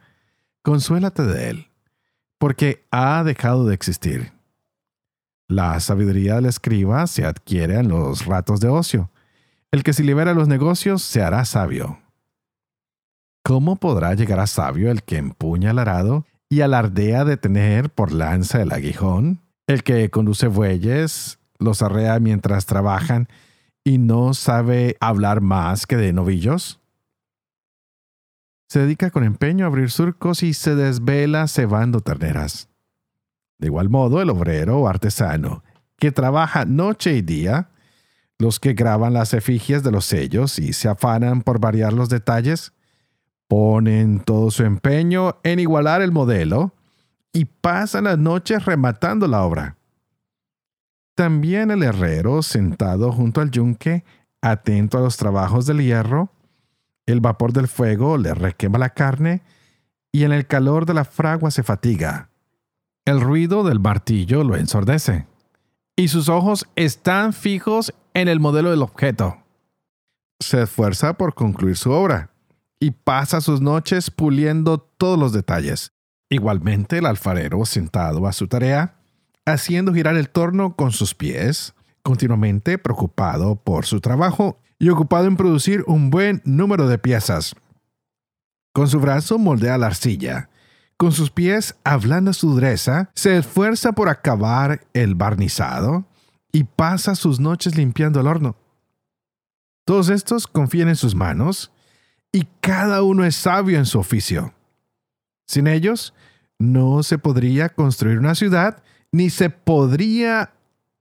Consuélate 0.63 1.23
de 1.23 1.51
él, 1.51 1.71
porque 2.39 2.87
ha 2.91 3.23
dejado 3.25 3.67
de 3.67 3.75
existir. 3.75 4.33
La 5.49 5.79
sabiduría 5.81 6.37
del 6.37 6.47
escriba 6.47 7.07
se 7.07 7.25
adquiere 7.25 7.77
en 7.77 7.89
los 7.89 8.27
ratos 8.27 8.61
de 8.61 8.69
ocio. 8.69 9.11
El 9.71 9.83
que 9.83 9.93
se 9.93 10.03
libera 10.03 10.35
los 10.35 10.49
negocios 10.49 11.03
se 11.03 11.23
hará 11.23 11.45
sabio. 11.45 12.01
¿Cómo 13.45 13.77
podrá 13.77 14.15
llegar 14.15 14.41
a 14.41 14.49
sabio 14.49 14.91
el 14.91 15.05
que 15.05 15.19
empuña 15.19 15.71
el 15.71 15.79
arado 15.79 16.27
y 16.49 16.63
alardea 16.63 17.25
de 17.25 17.37
tener 17.37 17.91
por 17.91 18.11
lanza 18.11 18.61
el 18.61 18.73
aguijón? 18.73 19.41
El 19.69 19.85
que 19.85 20.11
conduce 20.11 20.49
bueyes, 20.49 21.39
los 21.59 21.81
arrea 21.83 22.19
mientras 22.19 22.67
trabajan 22.67 23.29
y 23.85 23.99
no 23.99 24.35
sabe 24.35 24.97
hablar 24.99 25.41
más 25.41 25.87
que 25.87 25.97
de 25.97 26.13
novillos? 26.13 26.81
Se 28.69 28.81
dedica 28.81 29.11
con 29.11 29.25
empeño 29.25 29.65
a 29.65 29.69
abrir 29.69 29.91
surcos 29.91 30.43
y 30.43 30.55
se 30.55 30.75
desvela 30.75 31.47
cebando 31.49 32.01
terneras. 32.01 32.69
De 33.59 33.69
igual 33.69 33.89
modo, 33.89 34.21
el 34.21 34.31
obrero 34.31 34.79
o 34.79 34.89
artesano, 34.89 35.63
que 35.99 36.13
trabaja 36.13 36.65
noche 36.65 37.15
y 37.17 37.23
día, 37.23 37.71
los 38.39 38.61
que 38.61 38.75
graban 38.75 39.15
las 39.15 39.33
efigies 39.33 39.83
de 39.83 39.93
los 39.93 40.05
sellos 40.05 40.59
y 40.59 40.73
se 40.73 40.89
afanan 40.89 41.43
por 41.43 41.59
variar 41.59 41.93
los 41.93 42.09
detalles, 42.09 42.73
Ponen 43.49 44.21
todo 44.21 44.51
su 44.51 44.65
empeño 44.65 45.37
en 45.45 45.61
igualar 45.61 46.03
el 46.03 46.11
modelo 46.11 46.73
y 47.33 47.45
pasan 47.45 48.05
las 48.05 48.19
noches 48.19 48.65
rematando 48.65 49.29
la 49.29 49.45
obra. 49.45 49.77
También 51.15 51.71
el 51.71 51.83
herrero, 51.83 52.43
sentado 52.43 53.13
junto 53.13 53.41
al 53.41 53.51
yunque, 53.51 54.05
atento 54.43 54.99
a 54.99 55.01
los 55.01 55.17
trabajos 55.17 55.67
del 55.67 55.81
hierro, 55.81 56.31
el 57.07 57.21
vapor 57.21 57.53
del 57.53 57.69
fuego 57.69 58.19
le 58.19 58.35
requema 58.35 58.79
la 58.79 58.91
carne 58.91 59.43
y 60.13 60.25
en 60.25 60.33
el 60.33 60.47
calor 60.47 60.87
de 60.87 60.95
la 60.95 61.05
fragua 61.05 61.51
se 61.51 61.63
fatiga. 61.63 62.31
El 63.05 63.21
ruido 63.21 63.63
del 63.63 63.81
martillo 63.81 64.43
lo 64.43 64.57
ensordece 64.57 65.27
y 65.95 66.09
sus 66.09 66.29
ojos 66.29 66.67
están 66.77 67.33
fijos 67.33 67.95
en 68.15 68.29
el 68.29 68.41
modelo 68.41 68.71
del 68.71 68.83
objeto. 68.83 69.39
Se 70.41 70.63
esfuerza 70.63 71.15
por 71.15 71.35
concluir 71.35 71.77
su 71.77 71.91
obra 71.91 72.31
y 72.81 72.91
pasa 72.91 73.41
sus 73.41 73.61
noches 73.61 74.11
puliendo 74.11 74.79
todos 74.79 75.19
los 75.19 75.33
detalles. 75.33 75.93
Igualmente 76.29 76.99
el 76.99 77.07
alfarero 77.07 77.65
sentado 77.65 78.27
a 78.27 78.33
su 78.33 78.49
tarea, 78.49 78.97
haciendo 79.47 79.95
girar 79.95 80.17
el 80.17 80.29
torno 80.29 80.75
con 80.75 80.91
sus 80.93 81.15
pies, 81.15 81.75
continuamente 82.03 82.79
preocupado 82.79 83.57
por 83.57 83.87
su 83.87 84.01
trabajo 84.01 84.61
y 84.79 84.91
ocupado 84.91 85.27
en 85.27 85.37
producir 85.37 85.85
un 85.87 86.11
buen 86.11 86.43
número 86.45 86.89
de 86.89 86.99
piezas. 86.99 87.55
Con 88.73 88.89
su 88.89 89.01
brazo 89.01 89.39
moldea 89.39 89.79
la 89.79 89.87
arcilla, 89.87 90.51
con 90.97 91.13
sus 91.13 91.31
pies 91.31 91.77
ablanda 91.85 92.33
su 92.33 92.51
dureza, 92.51 93.11
se 93.15 93.37
esfuerza 93.37 93.93
por 93.93 94.09
acabar 94.09 94.87
el 94.95 95.15
barnizado 95.15 96.07
y 96.53 96.65
pasa 96.65 97.15
sus 97.15 97.39
noches 97.39 97.77
limpiando 97.77 98.21
el 98.21 98.27
horno. 98.27 98.57
Todos 99.85 100.09
estos 100.09 100.47
confían 100.47 100.89
en 100.89 100.97
sus 100.97 101.15
manos 101.15 101.71
y 102.33 102.49
cada 102.61 103.03
uno 103.03 103.25
es 103.25 103.37
sabio 103.37 103.79
en 103.79 103.87
su 103.87 103.99
oficio. 103.99 104.53
Sin 105.47 105.67
ellos, 105.67 106.13
no 106.59 107.03
se 107.03 107.19
podría 107.19 107.69
construir 107.69 108.19
una 108.19 108.35
ciudad, 108.35 108.83
ni 109.13 109.31
se 109.31 109.51
podría 109.51 110.53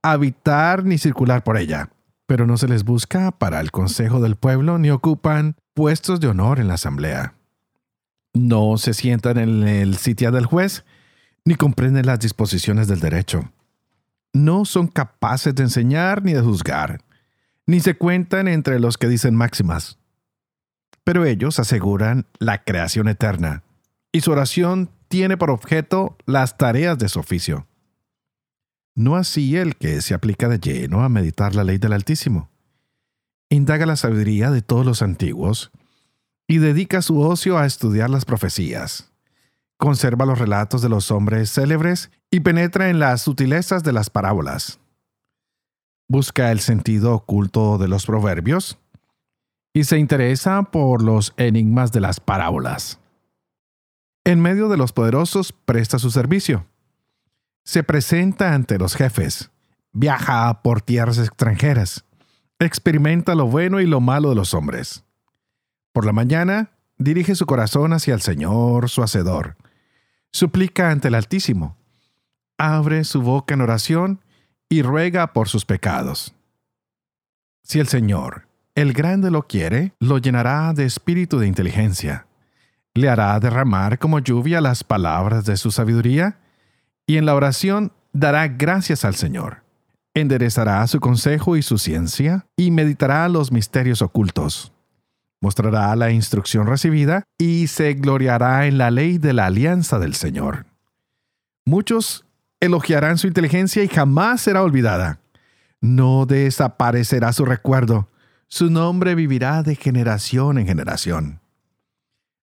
habitar 0.02 0.84
ni 0.84 0.98
circular 0.98 1.42
por 1.42 1.56
ella. 1.56 1.90
Pero 2.26 2.46
no 2.46 2.56
se 2.56 2.68
les 2.68 2.84
busca 2.84 3.30
para 3.30 3.60
el 3.60 3.70
consejo 3.70 4.20
del 4.20 4.36
pueblo 4.36 4.78
ni 4.78 4.90
ocupan 4.90 5.56
puestos 5.74 6.20
de 6.20 6.28
honor 6.28 6.58
en 6.58 6.68
la 6.68 6.74
asamblea. 6.74 7.34
No 8.34 8.76
se 8.78 8.94
sientan 8.94 9.38
en 9.38 9.66
el 9.66 9.96
sitio 9.96 10.30
del 10.32 10.46
juez, 10.46 10.84
ni 11.44 11.54
comprenden 11.54 12.06
las 12.06 12.18
disposiciones 12.18 12.88
del 12.88 13.00
derecho. 13.00 13.52
No 14.32 14.64
son 14.64 14.88
capaces 14.88 15.54
de 15.54 15.62
enseñar 15.62 16.22
ni 16.22 16.32
de 16.32 16.42
juzgar, 16.42 17.00
ni 17.66 17.80
se 17.80 17.96
cuentan 17.96 18.48
entre 18.48 18.80
los 18.80 18.98
que 18.98 19.08
dicen 19.08 19.34
máximas 19.34 19.98
pero 21.06 21.24
ellos 21.24 21.60
aseguran 21.60 22.26
la 22.40 22.64
creación 22.64 23.06
eterna, 23.06 23.62
y 24.10 24.22
su 24.22 24.32
oración 24.32 24.90
tiene 25.06 25.36
por 25.36 25.52
objeto 25.52 26.16
las 26.26 26.58
tareas 26.58 26.98
de 26.98 27.08
su 27.08 27.20
oficio. 27.20 27.68
No 28.96 29.16
así 29.16 29.58
el 29.58 29.76
que 29.76 30.00
se 30.00 30.14
aplica 30.14 30.48
de 30.48 30.58
lleno 30.58 31.02
a 31.02 31.10
meditar 31.10 31.54
la 31.54 31.64
ley 31.64 31.76
del 31.76 31.92
Altísimo. 31.92 32.48
Indaga 33.50 33.84
la 33.84 33.94
sabiduría 33.94 34.50
de 34.50 34.62
todos 34.62 34.86
los 34.86 35.02
antiguos 35.02 35.70
y 36.48 36.58
dedica 36.58 37.02
su 37.02 37.20
ocio 37.20 37.58
a 37.58 37.66
estudiar 37.66 38.08
las 38.08 38.24
profecías. 38.24 39.12
Conserva 39.76 40.24
los 40.24 40.38
relatos 40.38 40.80
de 40.80 40.88
los 40.88 41.10
hombres 41.10 41.52
célebres 41.52 42.10
y 42.30 42.40
penetra 42.40 42.88
en 42.88 42.98
las 42.98 43.20
sutilezas 43.20 43.84
de 43.84 43.92
las 43.92 44.08
parábolas. 44.08 44.80
Busca 46.08 46.50
el 46.50 46.60
sentido 46.60 47.14
oculto 47.14 47.76
de 47.76 47.88
los 47.88 48.06
proverbios 48.06 48.78
y 49.74 49.84
se 49.84 49.98
interesa 49.98 50.62
por 50.62 51.02
los 51.02 51.34
enigmas 51.36 51.92
de 51.92 52.00
las 52.00 52.18
parábolas. 52.18 52.98
En 54.24 54.40
medio 54.40 54.70
de 54.70 54.78
los 54.78 54.92
poderosos 54.92 55.52
presta 55.52 55.98
su 55.98 56.10
servicio. 56.10 56.64
Se 57.66 57.82
presenta 57.82 58.54
ante 58.54 58.78
los 58.78 58.94
jefes, 58.94 59.50
viaja 59.92 60.62
por 60.62 60.82
tierras 60.82 61.18
extranjeras, 61.18 62.04
experimenta 62.60 63.34
lo 63.34 63.48
bueno 63.48 63.80
y 63.80 63.86
lo 63.86 64.00
malo 64.00 64.28
de 64.28 64.36
los 64.36 64.54
hombres. 64.54 65.02
Por 65.92 66.06
la 66.06 66.12
mañana 66.12 66.70
dirige 66.96 67.34
su 67.34 67.44
corazón 67.44 67.92
hacia 67.92 68.14
el 68.14 68.20
Señor, 68.20 68.88
su 68.88 69.02
Hacedor. 69.02 69.56
Suplica 70.30 70.90
ante 70.90 71.08
el 71.08 71.16
Altísimo. 71.16 71.76
abre 72.56 73.02
su 73.02 73.20
boca 73.20 73.54
en 73.54 73.62
oración 73.62 74.20
y 74.68 74.82
ruega 74.82 75.32
por 75.32 75.48
sus 75.48 75.64
pecados. 75.64 76.36
Si 77.64 77.80
el 77.80 77.88
Señor, 77.88 78.46
el 78.76 78.92
grande 78.92 79.32
lo 79.32 79.48
quiere, 79.48 79.92
lo 79.98 80.18
llenará 80.18 80.72
de 80.72 80.84
espíritu 80.84 81.40
de 81.40 81.48
inteligencia, 81.48 82.28
le 82.94 83.08
hará 83.08 83.38
derramar 83.40 83.98
como 83.98 84.20
lluvia 84.20 84.60
las 84.60 84.84
palabras 84.84 85.44
de 85.46 85.56
su 85.56 85.72
sabiduría, 85.72 86.38
y 87.06 87.16
en 87.16 87.26
la 87.26 87.34
oración 87.34 87.92
dará 88.12 88.48
gracias 88.48 89.04
al 89.04 89.14
Señor. 89.14 89.62
Enderezará 90.14 90.86
su 90.86 90.98
consejo 90.98 91.56
y 91.56 91.62
su 91.62 91.78
ciencia, 91.78 92.46
y 92.56 92.70
meditará 92.70 93.28
los 93.28 93.52
misterios 93.52 94.02
ocultos. 94.02 94.72
Mostrará 95.40 95.94
la 95.94 96.10
instrucción 96.10 96.66
recibida, 96.66 97.24
y 97.38 97.66
se 97.66 97.94
gloriará 97.94 98.66
en 98.66 98.78
la 98.78 98.90
ley 98.90 99.18
de 99.18 99.34
la 99.34 99.46
alianza 99.46 99.98
del 99.98 100.14
Señor. 100.14 100.66
Muchos 101.66 102.24
elogiarán 102.60 103.18
su 103.18 103.26
inteligencia 103.26 103.84
y 103.84 103.88
jamás 103.88 104.40
será 104.40 104.62
olvidada. 104.62 105.20
No 105.80 106.26
desaparecerá 106.26 107.32
su 107.32 107.44
recuerdo. 107.44 108.08
Su 108.48 108.70
nombre 108.70 109.14
vivirá 109.14 109.62
de 109.62 109.74
generación 109.74 110.58
en 110.58 110.66
generación. 110.66 111.40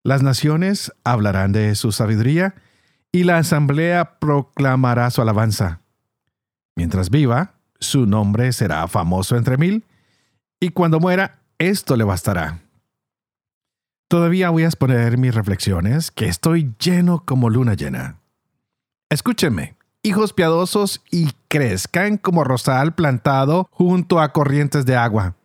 Las 0.03 0.22
naciones 0.22 0.91
hablarán 1.03 1.53
de 1.53 1.74
su 1.75 1.91
sabiduría 1.91 2.55
y 3.13 3.24
la 3.24 3.38
asamblea 3.38 4.20
proclamará 4.20 5.10
su 5.10 5.22
alabanza. 5.22 5.79
Mientras 6.75 7.10
viva, 7.10 7.53
su 7.79 8.05
nombre 8.05 8.51
será 8.51 8.86
famoso 8.89 9.38
entre 9.38 9.55
mil, 9.58 9.86
y 10.60 10.72
cuando 10.72 11.00
muera, 11.00 11.39
esto 11.58 11.96
le 11.96 12.03
bastará. 12.03 12.60
Todavía 14.10 14.50
voy 14.50 14.63
a 14.63 14.67
exponer 14.67 15.17
mis 15.17 15.34
reflexiones, 15.34 16.12
que 16.12 16.27
estoy 16.27 16.74
lleno 16.77 17.24
como 17.25 17.50
luna 17.50 17.75
llena. 17.75 18.20
Escúchenme 19.10 19.77
hijos 20.03 20.34
piadosos 20.34 21.01
y 21.10 21.32
crezcan 21.48 22.17
como 22.17 22.43
rosal 22.43 22.93
plantado 22.93 23.70
junto 23.72 24.20
a 24.20 24.34
corrientes 24.34 24.86
de 24.86 24.98
agua. 24.98 25.36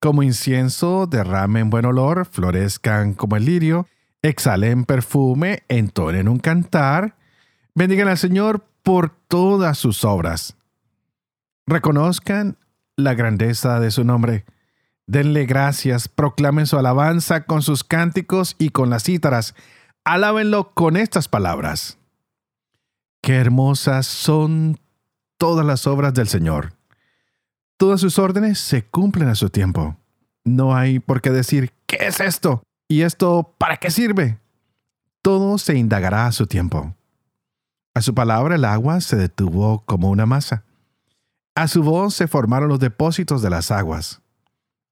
Como 0.00 0.22
incienso 0.22 1.06
derramen 1.06 1.70
buen 1.70 1.86
olor, 1.86 2.26
florezcan 2.26 3.14
como 3.14 3.36
el 3.36 3.46
lirio, 3.46 3.86
exhalen 4.24 4.86
perfume, 4.86 5.64
entonen 5.68 6.28
un 6.28 6.38
cantar, 6.38 7.14
bendigan 7.74 8.08
al 8.08 8.16
Señor 8.16 8.64
por 8.82 9.10
todas 9.10 9.76
sus 9.76 10.02
obras. 10.02 10.56
Reconozcan 11.66 12.56
la 12.96 13.14
grandeza 13.14 13.80
de 13.80 13.90
su 13.90 14.02
nombre. 14.02 14.46
Denle 15.06 15.44
gracias, 15.44 16.08
proclamen 16.08 16.66
su 16.66 16.78
alabanza 16.78 17.44
con 17.44 17.60
sus 17.60 17.84
cánticos 17.84 18.56
y 18.58 18.70
con 18.70 18.88
las 18.88 19.04
cítaras. 19.04 19.54
Alábenlo 20.04 20.72
con 20.72 20.96
estas 20.96 21.28
palabras. 21.28 21.98
Qué 23.20 23.36
hermosas 23.36 24.06
son 24.06 24.80
todas 25.36 25.66
las 25.66 25.86
obras 25.86 26.14
del 26.14 26.28
Señor. 26.28 26.72
Todas 27.76 28.00
sus 28.00 28.18
órdenes 28.18 28.58
se 28.58 28.84
cumplen 28.84 29.28
a 29.28 29.34
su 29.34 29.50
tiempo. 29.50 29.98
No 30.44 30.74
hay 30.74 30.98
por 30.98 31.20
qué 31.20 31.30
decir, 31.30 31.72
¿qué 31.86 32.06
es 32.06 32.20
esto? 32.20 32.63
¿Y 32.88 33.02
esto 33.02 33.54
para 33.58 33.76
qué 33.76 33.90
sirve? 33.90 34.38
Todo 35.22 35.58
se 35.58 35.76
indagará 35.76 36.26
a 36.26 36.32
su 36.32 36.46
tiempo. 36.46 36.94
A 37.94 38.02
su 38.02 38.14
palabra 38.14 38.56
el 38.56 38.64
agua 38.64 39.00
se 39.00 39.16
detuvo 39.16 39.84
como 39.86 40.10
una 40.10 40.26
masa. 40.26 40.64
A 41.54 41.68
su 41.68 41.82
voz 41.82 42.14
se 42.14 42.26
formaron 42.26 42.68
los 42.68 42.80
depósitos 42.80 43.40
de 43.40 43.50
las 43.50 43.70
aguas. 43.70 44.20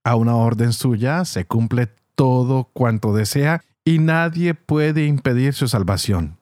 A 0.05 0.17
una 0.17 0.37
orden 0.37 0.73
suya 0.73 1.25
se 1.25 1.45
cumple 1.45 1.89
todo 2.15 2.71
cuanto 2.73 3.13
desea 3.13 3.63
y 3.85 3.99
nadie 3.99 4.55
puede 4.55 5.07
impedir 5.07 5.55
su 5.55 5.69
salvación. 5.69 6.39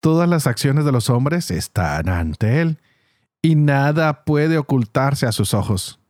Todas 0.00 0.28
las 0.28 0.46
acciones 0.46 0.84
de 0.84 0.92
los 0.92 1.10
hombres 1.10 1.50
están 1.50 2.08
ante 2.08 2.60
Él, 2.60 2.78
y 3.40 3.56
nada 3.56 4.24
puede 4.24 4.58
ocultarse 4.58 5.26
a 5.26 5.32
sus 5.32 5.52
ojos. 5.54 6.00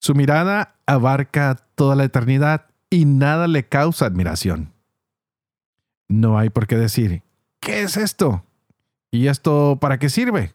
Su 0.00 0.14
mirada 0.14 0.76
abarca 0.86 1.56
toda 1.74 1.96
la 1.96 2.04
eternidad 2.04 2.69
y 2.90 3.04
nada 3.04 3.46
le 3.46 3.66
causa 3.66 4.06
admiración. 4.06 4.72
No 6.08 6.38
hay 6.38 6.50
por 6.50 6.66
qué 6.66 6.76
decir, 6.76 7.22
¿qué 7.60 7.82
es 7.82 7.96
esto? 7.96 8.44
¿Y 9.12 9.28
esto 9.28 9.78
para 9.80 9.98
qué 9.98 10.08
sirve? 10.08 10.54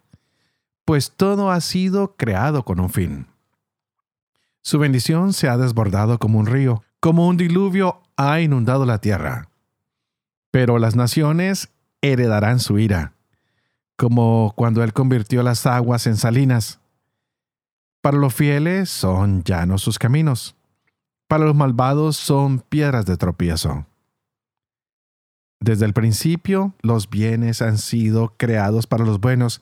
Pues 0.83 1.13
todo 1.15 1.49
ha 1.49 1.61
sido 1.61 2.15
creado 2.15 2.63
con 2.63 2.79
un 2.79 2.89
fin. 2.89 3.27
Su 4.61 4.79
bendición 4.79 5.33
se 5.33 5.47
ha 5.47 5.57
desbordado 5.57 6.19
como 6.19 6.39
un 6.39 6.45
río, 6.45 6.83
como 6.99 7.27
un 7.27 7.37
diluvio 7.37 8.01
ha 8.17 8.41
inundado 8.41 8.85
la 8.85 8.99
tierra. 8.99 9.49
Pero 10.51 10.77
las 10.77 10.95
naciones 10.95 11.69
heredarán 12.01 12.59
su 12.59 12.79
ira, 12.79 13.13
como 13.95 14.53
cuando 14.55 14.83
Él 14.83 14.93
convirtió 14.93 15.43
las 15.43 15.65
aguas 15.65 16.07
en 16.07 16.17
salinas. 16.17 16.79
Para 18.01 18.17
los 18.17 18.33
fieles 18.33 18.89
son 18.89 19.43
llanos 19.43 19.81
sus 19.81 19.99
caminos, 19.99 20.55
para 21.27 21.45
los 21.45 21.55
malvados 21.55 22.17
son 22.17 22.59
piedras 22.59 23.05
de 23.05 23.17
tropiezo. 23.17 23.85
Desde 25.59 25.85
el 25.85 25.93
principio 25.93 26.73
los 26.81 27.09
bienes 27.09 27.61
han 27.61 27.77
sido 27.77 28.33
creados 28.37 28.87
para 28.87 29.05
los 29.05 29.19
buenos, 29.19 29.61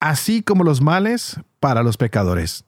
así 0.00 0.42
como 0.42 0.64
los 0.64 0.80
males 0.80 1.40
para 1.60 1.82
los 1.82 1.96
pecadores. 1.96 2.64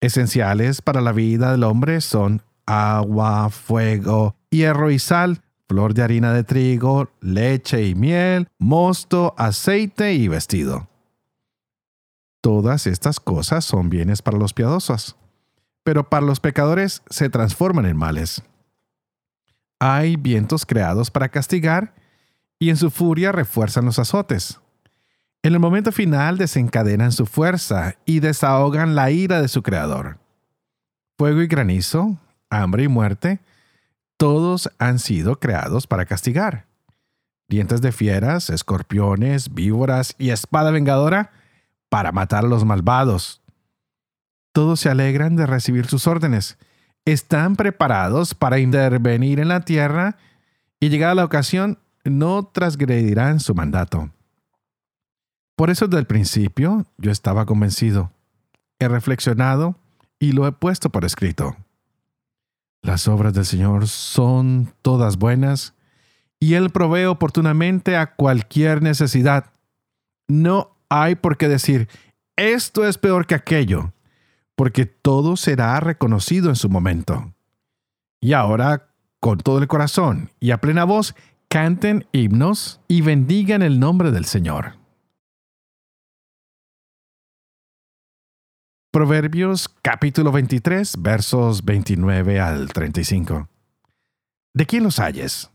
Esenciales 0.00 0.82
para 0.82 1.00
la 1.00 1.12
vida 1.12 1.52
del 1.52 1.64
hombre 1.64 2.00
son 2.00 2.42
agua, 2.66 3.50
fuego, 3.50 4.36
hierro 4.50 4.90
y 4.90 4.98
sal, 4.98 5.42
flor 5.68 5.94
de 5.94 6.02
harina 6.02 6.32
de 6.32 6.44
trigo, 6.44 7.08
leche 7.20 7.86
y 7.86 7.94
miel, 7.94 8.48
mosto, 8.58 9.34
aceite 9.38 10.12
y 10.14 10.28
vestido. 10.28 10.88
Todas 12.42 12.88
estas 12.88 13.20
cosas 13.20 13.64
son 13.64 13.88
bienes 13.88 14.20
para 14.20 14.36
los 14.36 14.52
piadosos, 14.52 15.16
pero 15.84 16.08
para 16.08 16.26
los 16.26 16.40
pecadores 16.40 17.02
se 17.08 17.28
transforman 17.28 17.86
en 17.86 17.96
males. 17.96 18.42
Hay 19.78 20.16
vientos 20.16 20.64
creados 20.64 21.10
para 21.10 21.28
castigar 21.28 21.94
y 22.58 22.70
en 22.70 22.76
su 22.76 22.90
furia 22.90 23.32
refuerzan 23.32 23.84
los 23.84 23.98
azotes. 23.98 24.60
En 25.42 25.54
el 25.54 25.58
momento 25.58 25.90
final 25.90 26.38
desencadenan 26.38 27.10
su 27.10 27.26
fuerza 27.26 27.96
y 28.04 28.20
desahogan 28.20 28.94
la 28.94 29.10
ira 29.10 29.42
de 29.42 29.48
su 29.48 29.62
creador. 29.64 30.18
Fuego 31.18 31.42
y 31.42 31.48
granizo, 31.48 32.18
hambre 32.48 32.84
y 32.84 32.88
muerte, 32.88 33.40
todos 34.16 34.70
han 34.78 35.00
sido 35.00 35.40
creados 35.40 35.88
para 35.88 36.06
castigar. 36.06 36.66
Dientes 37.48 37.82
de 37.82 37.90
fieras, 37.90 38.50
escorpiones, 38.50 39.52
víboras 39.52 40.14
y 40.16 40.30
espada 40.30 40.70
vengadora 40.70 41.32
para 41.88 42.12
matar 42.12 42.44
a 42.44 42.48
los 42.48 42.64
malvados. 42.64 43.41
Todos 44.52 44.80
se 44.80 44.90
alegran 44.90 45.36
de 45.36 45.46
recibir 45.46 45.86
sus 45.86 46.06
órdenes. 46.06 46.58
Están 47.04 47.56
preparados 47.56 48.34
para 48.34 48.58
intervenir 48.58 49.40
en 49.40 49.48
la 49.48 49.60
tierra 49.60 50.16
y 50.78 50.88
llegada 50.88 51.14
la 51.14 51.24
ocasión 51.24 51.78
no 52.04 52.44
transgredirán 52.46 53.40
su 53.40 53.54
mandato. 53.54 54.10
Por 55.56 55.70
eso 55.70 55.86
desde 55.86 56.00
el 56.00 56.06
principio 56.06 56.86
yo 56.98 57.10
estaba 57.10 57.46
convencido. 57.46 58.10
He 58.78 58.88
reflexionado 58.88 59.76
y 60.18 60.32
lo 60.32 60.46
he 60.46 60.52
puesto 60.52 60.90
por 60.90 61.04
escrito. 61.04 61.56
Las 62.82 63.06
obras 63.06 63.32
del 63.32 63.44
Señor 63.44 63.86
son 63.86 64.72
todas 64.82 65.16
buenas 65.16 65.74
y 66.40 66.54
Él 66.54 66.70
provee 66.70 67.04
oportunamente 67.04 67.96
a 67.96 68.14
cualquier 68.14 68.82
necesidad. 68.82 69.52
No 70.26 70.76
hay 70.88 71.14
por 71.14 71.36
qué 71.36 71.48
decir, 71.48 71.88
esto 72.36 72.84
es 72.84 72.98
peor 72.98 73.26
que 73.26 73.36
aquello, 73.36 73.92
porque 74.56 74.86
todo 74.86 75.36
será 75.36 75.78
reconocido 75.80 76.48
en 76.48 76.56
su 76.56 76.68
momento. 76.68 77.34
Y 78.20 78.32
ahora, 78.34 78.94
con 79.20 79.38
todo 79.38 79.58
el 79.58 79.68
corazón 79.68 80.30
y 80.40 80.50
a 80.50 80.60
plena 80.60 80.84
voz, 80.84 81.14
canten 81.48 82.06
himnos 82.12 82.80
y 82.88 83.02
bendigan 83.02 83.62
el 83.62 83.78
nombre 83.78 84.10
del 84.10 84.24
Señor. 84.24 84.76
Proverbios 88.90 89.68
capítulo 89.80 90.32
23 90.32 91.00
versos 91.00 91.64
29 91.64 92.40
al 92.40 92.72
35. 92.72 93.48
¿De 94.54 94.66
quién 94.66 94.82
los 94.82 94.98
halles? 94.98 95.50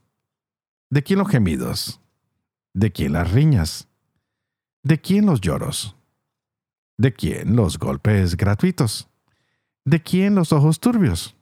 ¿De 0.89 1.03
quién 1.03 1.19
los 1.19 1.29
gemidos? 1.29 2.01
¿De 2.73 2.91
quién 2.91 3.13
las 3.13 3.31
riñas? 3.31 3.87
¿De 4.83 4.99
quién 4.99 5.25
los 5.25 5.41
lloros? 5.41 5.96
¿De 6.97 7.13
quién 7.13 7.55
los 7.55 7.77
golpes 7.77 8.35
gratuitos? 8.35 9.07
¿De 9.85 10.01
quién 10.01 10.33
los 10.33 10.51
ojos 10.51 10.79
turbios? 10.79 11.35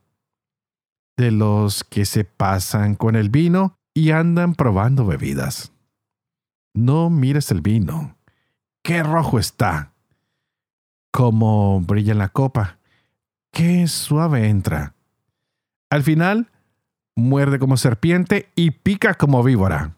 De 1.17 1.31
los 1.31 1.85
que 1.85 2.05
se 2.05 2.25
pasan 2.25 2.95
con 2.95 3.15
el 3.15 3.29
vino 3.29 3.77
y 3.93 4.11
andan 4.11 4.53
probando 4.55 5.05
bebidas. 5.05 5.71
No 6.73 7.09
mires 7.09 7.51
el 7.51 7.61
vino. 7.61 8.17
¡Qué 8.83 9.01
rojo 9.01 9.39
está! 9.39 9.93
Cómo 11.11 11.79
brilla 11.79 12.11
en 12.11 12.17
la 12.17 12.29
copa. 12.29 12.77
Qué 13.53 13.87
suave 13.87 14.49
entra. 14.49 14.93
Al 15.89 16.03
final, 16.03 16.51
muerde 17.15 17.59
como 17.59 17.77
serpiente 17.77 18.51
y 18.55 18.71
pica 18.71 19.13
como 19.13 19.41
víbora. 19.41 19.95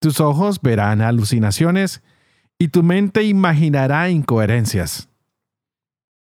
Tus 0.00 0.18
ojos 0.20 0.62
verán 0.62 1.02
alucinaciones 1.02 2.02
y 2.62 2.68
tu 2.68 2.82
mente 2.82 3.24
imaginará 3.24 4.10
incoherencias. 4.10 5.08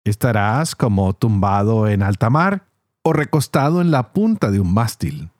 Estarás 0.06 0.76
como 0.76 1.13
tumbado 1.13 1.88
en 1.88 2.04
alta 2.04 2.30
mar 2.30 2.67
o 3.02 3.12
recostado 3.12 3.82
en 3.82 3.89
la 3.89 4.13
punta 4.13 4.52
de 4.52 4.60
un 4.60 4.71
mástil. 4.71 5.32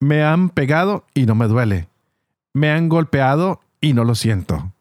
Me 0.00 0.24
han 0.24 0.50
pegado 0.50 1.06
y 1.14 1.26
no 1.26 1.36
me 1.36 1.46
duele. 1.46 1.88
Me 2.52 2.72
han 2.72 2.88
golpeado 2.88 3.60
y 3.80 3.92
no 3.92 4.02
lo 4.02 4.16
siento. 4.16 4.72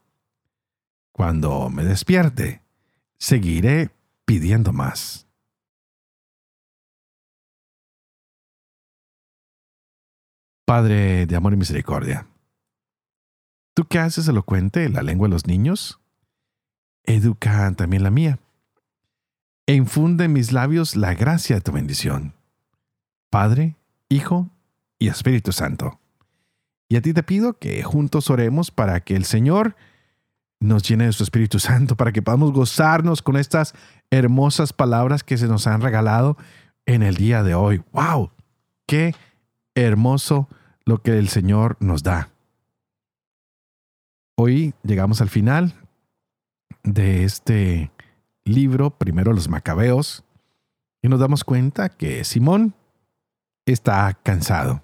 Cuando 1.12 1.70
me 1.70 1.84
despierte, 1.84 2.64
seguiré 3.20 3.92
pidiendo 4.26 4.74
más. 4.74 5.28
Padre 10.66 11.28
de 11.28 11.36
amor 11.36 11.54
y 11.54 11.58
misericordia, 11.58 12.28
¿tú 13.78 13.86
qué 13.86 14.00
haces 14.00 14.28
elocuente 14.28 14.90
la 14.90 15.04
lengua 15.04 15.28
de 15.28 15.34
los 15.34 15.46
niños? 15.46 16.00
Educa 17.04 17.72
también 17.74 18.02
la 18.02 18.10
mía. 18.10 18.40
E 19.68 19.76
infunde 19.76 20.26
en 20.26 20.34
mis 20.34 20.52
labios 20.52 20.96
la 20.96 21.14
gracia 21.14 21.58
de 21.58 21.62
tu 21.62 21.72
bendición. 21.72 22.34
Padre, 23.30 23.76
Hijo 24.10 24.50
y 24.98 25.10
Espíritu 25.10 25.52
Santo. 25.52 26.00
Y 26.90 26.96
a 26.96 27.04
ti 27.04 27.14
te 27.14 27.22
pido 27.22 27.60
que 27.60 27.84
juntos 27.84 28.32
oremos 28.32 28.72
para 28.72 29.02
que 29.02 29.16
el 29.16 29.26
Señor 29.26 29.76
nos 30.60 30.82
llene 30.82 31.06
de 31.06 31.14
su 31.14 31.22
Espíritu 31.22 31.60
Santo, 31.60 31.96
para 31.96 32.12
que 32.12 32.24
podamos 32.24 32.54
gozarnos 32.54 33.22
con 33.22 33.38
estas 33.38 33.76
hermosas 34.10 34.74
palabras 34.74 35.24
que 35.24 35.38
se 35.38 35.46
nos 35.46 35.68
han 35.68 35.82
regalado 35.82 36.36
en 36.88 37.04
el 37.04 37.14
día 37.14 37.44
de 37.44 37.54
hoy. 37.54 37.84
¡Wow! 37.92 38.32
¡Qué 38.88 39.14
hermoso 39.76 40.50
lo 40.84 41.04
que 41.04 41.20
el 41.20 41.30
Señor 41.30 41.78
nos 41.80 42.02
da. 42.02 42.32
Hoy 44.40 44.76
llegamos 44.84 45.20
al 45.22 45.30
final 45.30 45.74
de 46.84 47.24
este 47.24 47.92
libro, 48.46 48.92
primero 48.92 49.34
los 49.34 49.50
macabeos, 49.50 50.24
y 51.02 51.10
nos 51.10 51.20
damos 51.20 51.44
cuenta 51.44 51.90
que 51.90 52.24
Simón 52.24 52.76
está 53.66 54.14
cansado 54.22 54.84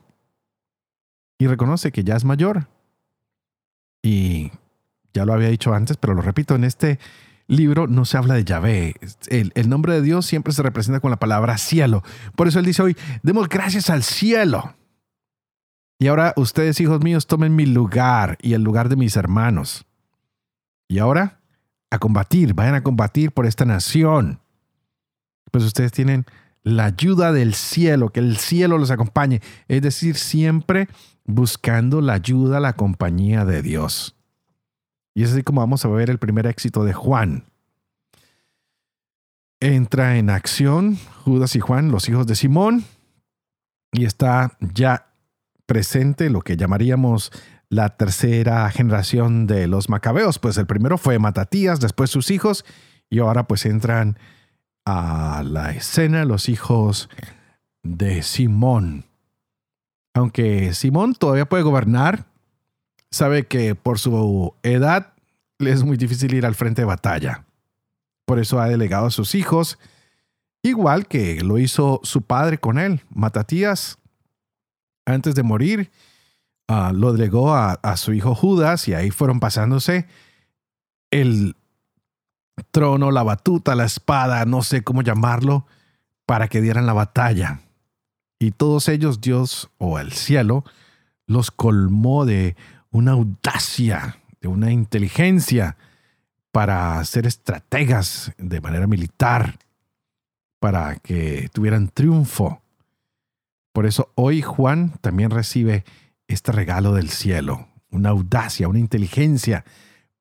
y 1.38 1.46
reconoce 1.46 1.92
que 1.92 2.04
ya 2.04 2.16
es 2.16 2.26
mayor. 2.26 2.68
Y 4.02 4.52
ya 5.13 5.24
lo 5.24 5.34
había 5.34 5.50
dicho 5.50 5.72
antes, 5.76 5.98
pero 5.98 6.16
lo 6.16 6.24
repito, 6.24 6.56
en 6.56 6.63
este 6.63 6.98
libro 7.46 7.86
no 7.86 8.06
se 8.06 8.18
habla 8.18 8.34
de 8.34 8.46
Yahvé. 8.46 8.96
El, 9.28 9.52
el, 9.54 9.70
nombre 9.70 9.94
de 9.94 10.02
Dios 10.02 10.26
siempre 10.26 10.52
se 10.52 10.63
representa 10.63 11.00
con 11.00 11.12
la 11.12 11.20
palabra 11.20 11.60
cielo. 11.60 12.02
Por 12.36 12.48
eso 12.48 12.58
él 12.58 12.66
dice 12.66 12.82
hoy, 12.82 12.98
demos 13.22 13.48
gracias 13.50 13.92
al 13.92 14.02
cielo. 14.02 14.74
Y 15.99 16.08
ahora 16.08 16.34
ustedes, 16.36 16.79
hijos 16.82 17.01
míos, 17.01 17.27
tomen 17.27 17.56
mi 17.56 17.65
lugar 17.65 18.38
y 18.41 18.53
el 18.53 18.62
lugar 18.62 18.89
de 18.89 18.95
mis 18.95 19.15
hermanos. 19.15 19.86
Y 20.88 20.99
ahora, 20.99 21.39
a 21.89 21.99
combatir, 21.99 22.53
vayan 22.53 22.75
a 22.75 22.84
combatir 22.84 23.32
por 23.32 23.45
esta 23.45 23.65
nación. 23.65 24.39
Pues 25.51 25.63
ustedes 25.63 25.91
tienen 25.91 26.25
la 26.63 26.86
ayuda 26.86 27.32
del 27.32 27.53
cielo, 27.53 28.10
que 28.10 28.19
el 28.19 28.38
cielo 28.38 28.77
los 28.77 28.91
acompañe. 28.91 29.41
Es 29.67 29.82
decir, 29.82 30.15
siempre 30.15 30.88
buscando 31.25 32.01
la 32.01 32.13
ayuda, 32.13 32.60
la 32.60 32.73
compañía 32.73 33.45
de 33.45 33.62
Dios. 33.62 34.15
Y 35.13 35.23
es 35.23 35.32
así 35.32 35.43
como 35.43 35.62
vamos 35.62 35.86
a 35.86 35.89
ver 35.89 36.10
el 36.10 36.17
primer 36.17 36.47
éxito 36.47 36.84
de 36.84 36.93
Juan. 36.93 37.45
Entra 39.60 40.17
en 40.17 40.29
acción 40.29 40.97
Judas 41.23 41.56
y 41.56 41.60
Juan, 41.60 41.91
los 41.91 42.10
hijos 42.10 42.27
de 42.27 42.36
Simón, 42.36 42.84
y 43.91 44.06
está 44.06 44.58
ya 44.60 45.12
presente 45.65 46.30
lo 46.30 46.41
que 46.41 46.58
llamaríamos 46.58 47.32
la 47.69 47.89
tercera 47.97 48.69
generación 48.69 49.47
de 49.47 49.67
los 49.67 49.89
macabeos. 49.89 50.39
Pues 50.39 50.58
el 50.58 50.67
primero 50.67 50.97
fue 50.97 51.19
Matatías, 51.19 51.80
después 51.80 52.10
sus 52.10 52.32
hijos, 52.32 52.65
y 53.10 53.19
ahora 53.19 53.47
pues 53.47 53.65
entran 53.65 54.17
a 54.86 55.43
la 55.45 55.71
escena 55.71 56.26
los 56.26 56.49
hijos 56.49 57.10
de 57.82 58.21
Simón. 58.21 59.06
Aunque 60.13 60.73
Simón 60.73 61.15
todavía 61.15 61.49
puede 61.49 61.63
gobernar, 61.63 62.26
sabe 63.10 63.47
que 63.47 63.76
por 63.76 63.99
su 63.99 64.54
edad 64.63 65.13
le 65.60 65.71
es 65.71 65.84
muy 65.84 65.97
difícil 65.97 66.34
ir 66.34 66.45
al 66.45 66.56
frente 66.56 66.82
de 66.82 66.86
batalla. 66.86 67.45
Por 68.26 68.39
eso 68.39 68.60
ha 68.60 68.67
delegado 68.67 69.08
a 69.08 69.12
sus 69.12 69.36
hijos, 69.36 69.80
igual 70.62 71.08
que 71.08 71.41
lo 71.41 71.58
hizo 71.58 71.99
su 72.04 72.21
padre 72.21 72.58
con 72.58 72.78
él. 72.78 73.02
Matatías 73.10 73.97
antes 75.06 75.36
de 75.36 75.44
morir, 75.44 75.92
ah, 76.68 76.92
lo 76.94 77.13
delegó 77.13 77.54
a, 77.54 77.74
a 77.74 77.98
su 77.98 78.13
hijo 78.13 78.36
Judas 78.36 78.88
y 78.88 78.94
ahí 78.94 79.12
fueron 79.12 79.39
pasándose 79.39 80.08
el 81.12 81.56
trono, 82.72 83.12
la 83.12 83.24
batuta, 83.24 83.76
la 83.76 83.86
espada, 83.86 84.46
no 84.46 84.62
sé 84.63 84.84
cómo 84.84 85.02
llamarlo, 85.02 85.66
para 86.26 86.48
que 86.48 86.62
dieran 86.62 86.86
la 86.86 86.94
batalla. 86.94 87.62
Y 88.39 88.52
todos 88.52 88.89
ellos, 88.89 89.22
Dios 89.22 89.70
o 89.78 90.00
el 90.00 90.12
cielo, 90.12 90.63
los 91.28 91.52
colmó 91.52 92.26
de 92.26 92.56
una 92.92 93.12
audacia, 93.12 94.18
de 94.42 94.48
una 94.48 94.72
inteligencia 94.72 95.78
para 96.52 97.04
ser 97.06 97.26
estrategas 97.26 98.32
de 98.38 98.62
manera 98.62 98.88
militar, 98.88 99.60
para 100.60 100.96
que 100.98 101.50
tuvieran 101.54 101.89
triunfo. 101.89 102.62
Por 103.74 103.88
eso 103.88 104.12
hoy 104.16 104.42
Juan 104.42 104.94
también 105.02 105.32
recibe 105.32 105.84
este 106.28 106.52
regalo 106.52 106.94
del 106.94 107.10
cielo, 107.10 107.68
una 107.90 108.10
audacia, 108.10 108.68
una 108.68 108.80
inteligencia 108.80 109.66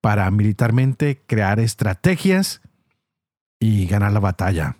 para 0.01 0.29
militarmente 0.31 1.23
crear 1.27 1.61
estrategias 1.61 2.63
y 3.61 3.87
ganar 3.87 4.13
la 4.13 4.21
batalla. 4.21 4.79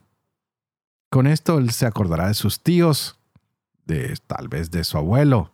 Con 1.11 1.27
esto 1.27 1.59
él 1.59 1.71
se 1.71 1.87
acordará 1.87 2.29
de 2.29 2.35
sus 2.35 2.63
tíos, 2.63 3.19
de 3.85 4.17
tal 4.27 4.49
vez 4.49 4.71
de 4.71 4.83
su 4.83 4.97
abuelo, 4.97 5.53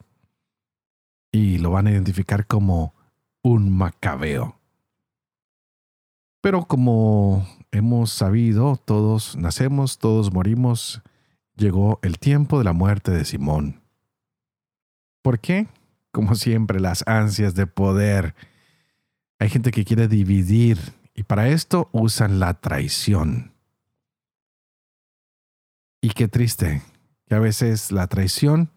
y 1.32 1.58
lo 1.58 1.70
van 1.70 1.88
a 1.88 1.90
identificar 1.90 2.46
como 2.46 2.94
un 3.42 3.70
macabeo. 3.70 4.58
Pero 6.40 6.64
como 6.66 7.46
hemos 7.72 8.12
sabido, 8.12 8.76
todos 8.76 9.36
nacemos, 9.36 9.98
todos 9.98 10.32
morimos, 10.32 11.02
llegó 11.58 11.98
el 12.02 12.18
tiempo 12.18 12.58
de 12.58 12.64
la 12.64 12.72
muerte 12.72 13.10
de 13.10 13.24
Simón. 13.24 13.82
¿Por 15.22 15.40
qué? 15.40 15.66
Como 16.12 16.34
siempre, 16.34 16.80
las 16.80 17.06
ansias 17.06 17.54
de 17.54 17.66
poder. 17.66 18.34
Hay 19.38 19.50
gente 19.50 19.70
que 19.70 19.84
quiere 19.84 20.08
dividir 20.08 20.78
y 21.14 21.24
para 21.24 21.48
esto 21.48 21.90
usan 21.92 22.38
la 22.38 22.54
traición. 22.54 23.52
Y 26.00 26.10
qué 26.10 26.28
triste 26.28 26.82
que 27.26 27.34
a 27.34 27.40
veces 27.40 27.92
la 27.92 28.06
traición 28.06 28.70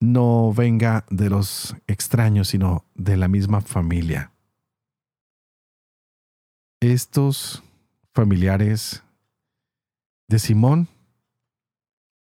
no 0.00 0.52
venga 0.52 1.06
de 1.08 1.30
los 1.30 1.76
extraños, 1.86 2.48
sino 2.48 2.84
de 2.94 3.16
la 3.16 3.28
misma 3.28 3.60
familia. 3.60 4.32
Estos 6.80 7.62
familiares 8.12 9.02
de 10.28 10.38
Simón 10.38 10.88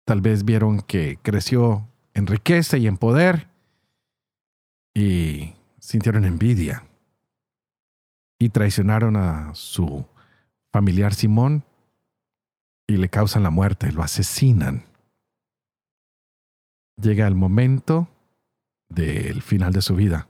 Tal 0.09 0.23
vez 0.23 0.47
vieron 0.47 0.81
que 0.81 1.19
creció 1.21 1.87
en 2.15 2.27
riqueza 2.27 2.79
y 2.79 2.87
en 2.87 2.97
poder 2.97 3.49
y 4.95 5.53
sintieron 5.81 6.25
envidia 6.25 6.89
y 8.39 8.49
traicionaron 8.49 9.17
a 9.17 9.55
su 9.55 10.07
familiar 10.73 11.13
Simón 11.13 11.63
y 12.87 12.97
le 12.97 13.11
causan 13.11 13.43
la 13.43 13.51
muerte, 13.51 13.93
lo 13.93 14.03
asesinan. 14.03 14.87
Llega 16.99 17.27
el 17.27 17.35
momento 17.35 18.09
del 18.89 19.43
final 19.43 19.75
de 19.75 19.83
su 19.83 19.95
vida. 19.95 20.27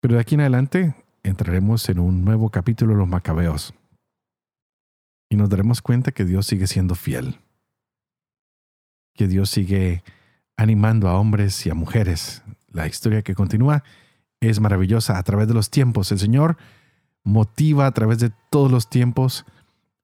Pero 0.00 0.14
de 0.14 0.22
aquí 0.22 0.36
en 0.36 0.40
adelante 0.40 0.94
entraremos 1.22 1.86
en 1.90 1.98
un 1.98 2.24
nuevo 2.24 2.48
capítulo 2.48 2.94
de 2.94 3.00
los 3.00 3.08
Macabeos 3.08 3.74
y 5.28 5.36
nos 5.36 5.48
daremos 5.48 5.82
cuenta 5.82 6.12
que 6.12 6.24
Dios 6.24 6.46
sigue 6.46 6.66
siendo 6.66 6.94
fiel, 6.94 7.40
que 9.14 9.26
Dios 9.28 9.50
sigue 9.50 10.02
animando 10.56 11.08
a 11.08 11.18
hombres 11.18 11.66
y 11.66 11.70
a 11.70 11.74
mujeres. 11.74 12.42
La 12.68 12.86
historia 12.86 13.22
que 13.22 13.34
continúa 13.34 13.82
es 14.40 14.60
maravillosa 14.60 15.18
a 15.18 15.22
través 15.22 15.48
de 15.48 15.54
los 15.54 15.70
tiempos. 15.70 16.12
El 16.12 16.18
Señor 16.18 16.56
motiva 17.24 17.86
a 17.86 17.92
través 17.92 18.18
de 18.18 18.30
todos 18.50 18.70
los 18.70 18.88
tiempos 18.88 19.44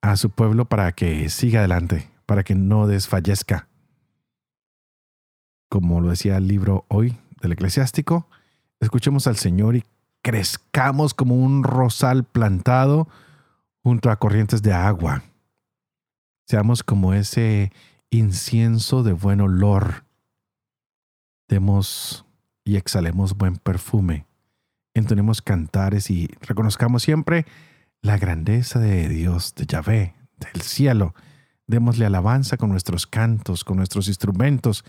a 0.01 0.17
su 0.17 0.31
pueblo 0.31 0.65
para 0.65 0.93
que 0.93 1.29
siga 1.29 1.61
adelante, 1.61 2.11
para 2.27 2.43
que 2.43 2.55
no 2.55 2.87
desfallezca. 2.87 3.69
Como 5.69 6.01
lo 6.01 6.11
decía 6.11 6.37
el 6.37 6.49
libro 6.49 6.85
hoy 6.89 7.17
del 7.41 7.53
eclesiástico, 7.53 8.29
escuchemos 8.81 9.27
al 9.27 9.37
Señor 9.37 9.77
y 9.77 9.85
crezcamos 10.23 11.15
como 11.15 11.37
un 11.37 11.63
rosal 11.63 12.25
plantado 12.25 13.09
junto 13.83 14.11
a 14.11 14.17
corrientes 14.17 14.63
de 14.63 14.73
agua. 14.73 15.23
Seamos 16.47 16.83
como 16.83 17.15
ese 17.15 17.73
incienso 18.11 19.03
de 19.03 19.13
buen 19.13 19.41
olor, 19.41 20.05
demos 21.49 22.25
y 22.65 22.77
exhalemos 22.77 23.37
buen 23.37 23.57
perfume, 23.57 24.27
entonemos 24.95 25.43
cantares 25.43 26.11
y 26.11 26.29
reconozcamos 26.41 27.03
siempre 27.03 27.47
la 28.03 28.19
grandeza 28.19 28.79
de 28.79 29.09
Dios, 29.09 29.55
de 29.55 29.67
Yahvé, 29.67 30.15
del 30.39 30.63
cielo. 30.63 31.15
Démosle 31.67 32.05
alabanza 32.05 32.57
con 32.57 32.71
nuestros 32.71 33.07
cantos, 33.07 33.65
con 33.65 33.77
nuestros 33.77 34.09
instrumentos, 34.09 34.85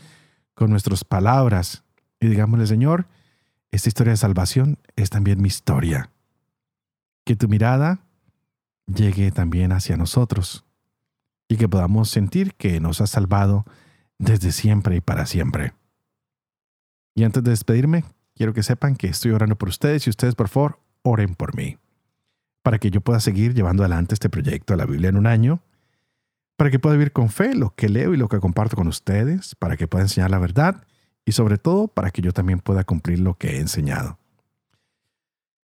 con 0.53 0.69
nuestras 0.69 1.03
palabras 1.03 1.83
y 2.19 2.27
digámosle, 2.27 2.67
Señor, 2.67 3.07
esta 3.71 3.89
historia 3.89 4.11
de 4.11 4.17
salvación 4.17 4.79
es 4.95 5.09
también 5.09 5.41
mi 5.41 5.47
historia. 5.47 6.09
Que 7.25 7.35
tu 7.35 7.47
mirada 7.47 8.01
llegue 8.87 9.31
también 9.31 9.71
hacia 9.71 9.97
nosotros 9.97 10.65
y 11.47 11.57
que 11.57 11.69
podamos 11.69 12.09
sentir 12.09 12.55
que 12.55 12.79
nos 12.79 13.01
has 13.01 13.11
salvado 13.11 13.65
desde 14.17 14.51
siempre 14.51 14.95
y 14.95 15.01
para 15.01 15.25
siempre. 15.25 15.73
Y 17.15 17.23
antes 17.23 17.43
de 17.43 17.51
despedirme, 17.51 18.05
quiero 18.35 18.53
que 18.53 18.63
sepan 18.63 18.95
que 18.95 19.07
estoy 19.07 19.31
orando 19.31 19.55
por 19.55 19.69
ustedes 19.69 20.07
y 20.07 20.09
ustedes 20.09 20.35
por 20.35 20.47
favor 20.47 20.79
oren 21.03 21.35
por 21.35 21.55
mí, 21.55 21.77
para 22.63 22.79
que 22.79 22.89
yo 22.89 23.01
pueda 23.01 23.19
seguir 23.19 23.53
llevando 23.53 23.83
adelante 23.83 24.15
este 24.15 24.29
proyecto 24.29 24.73
de 24.73 24.77
la 24.77 24.85
Biblia 24.85 25.09
en 25.09 25.17
un 25.17 25.27
año, 25.27 25.61
para 26.55 26.71
que 26.71 26.79
pueda 26.79 26.95
vivir 26.95 27.11
con 27.11 27.29
fe 27.29 27.55
lo 27.55 27.75
que 27.75 27.89
leo 27.89 28.13
y 28.13 28.17
lo 28.17 28.29
que 28.29 28.39
comparto 28.39 28.75
con 28.75 28.87
ustedes, 28.87 29.55
para 29.55 29.75
que 29.75 29.87
pueda 29.87 30.05
enseñar 30.05 30.31
la 30.31 30.39
verdad 30.39 30.85
y 31.25 31.33
sobre 31.33 31.57
todo 31.57 31.87
para 31.87 32.11
que 32.11 32.21
yo 32.21 32.31
también 32.31 32.59
pueda 32.59 32.83
cumplir 32.83 33.19
lo 33.19 33.37
que 33.37 33.55
he 33.55 33.59
enseñado. 33.59 34.17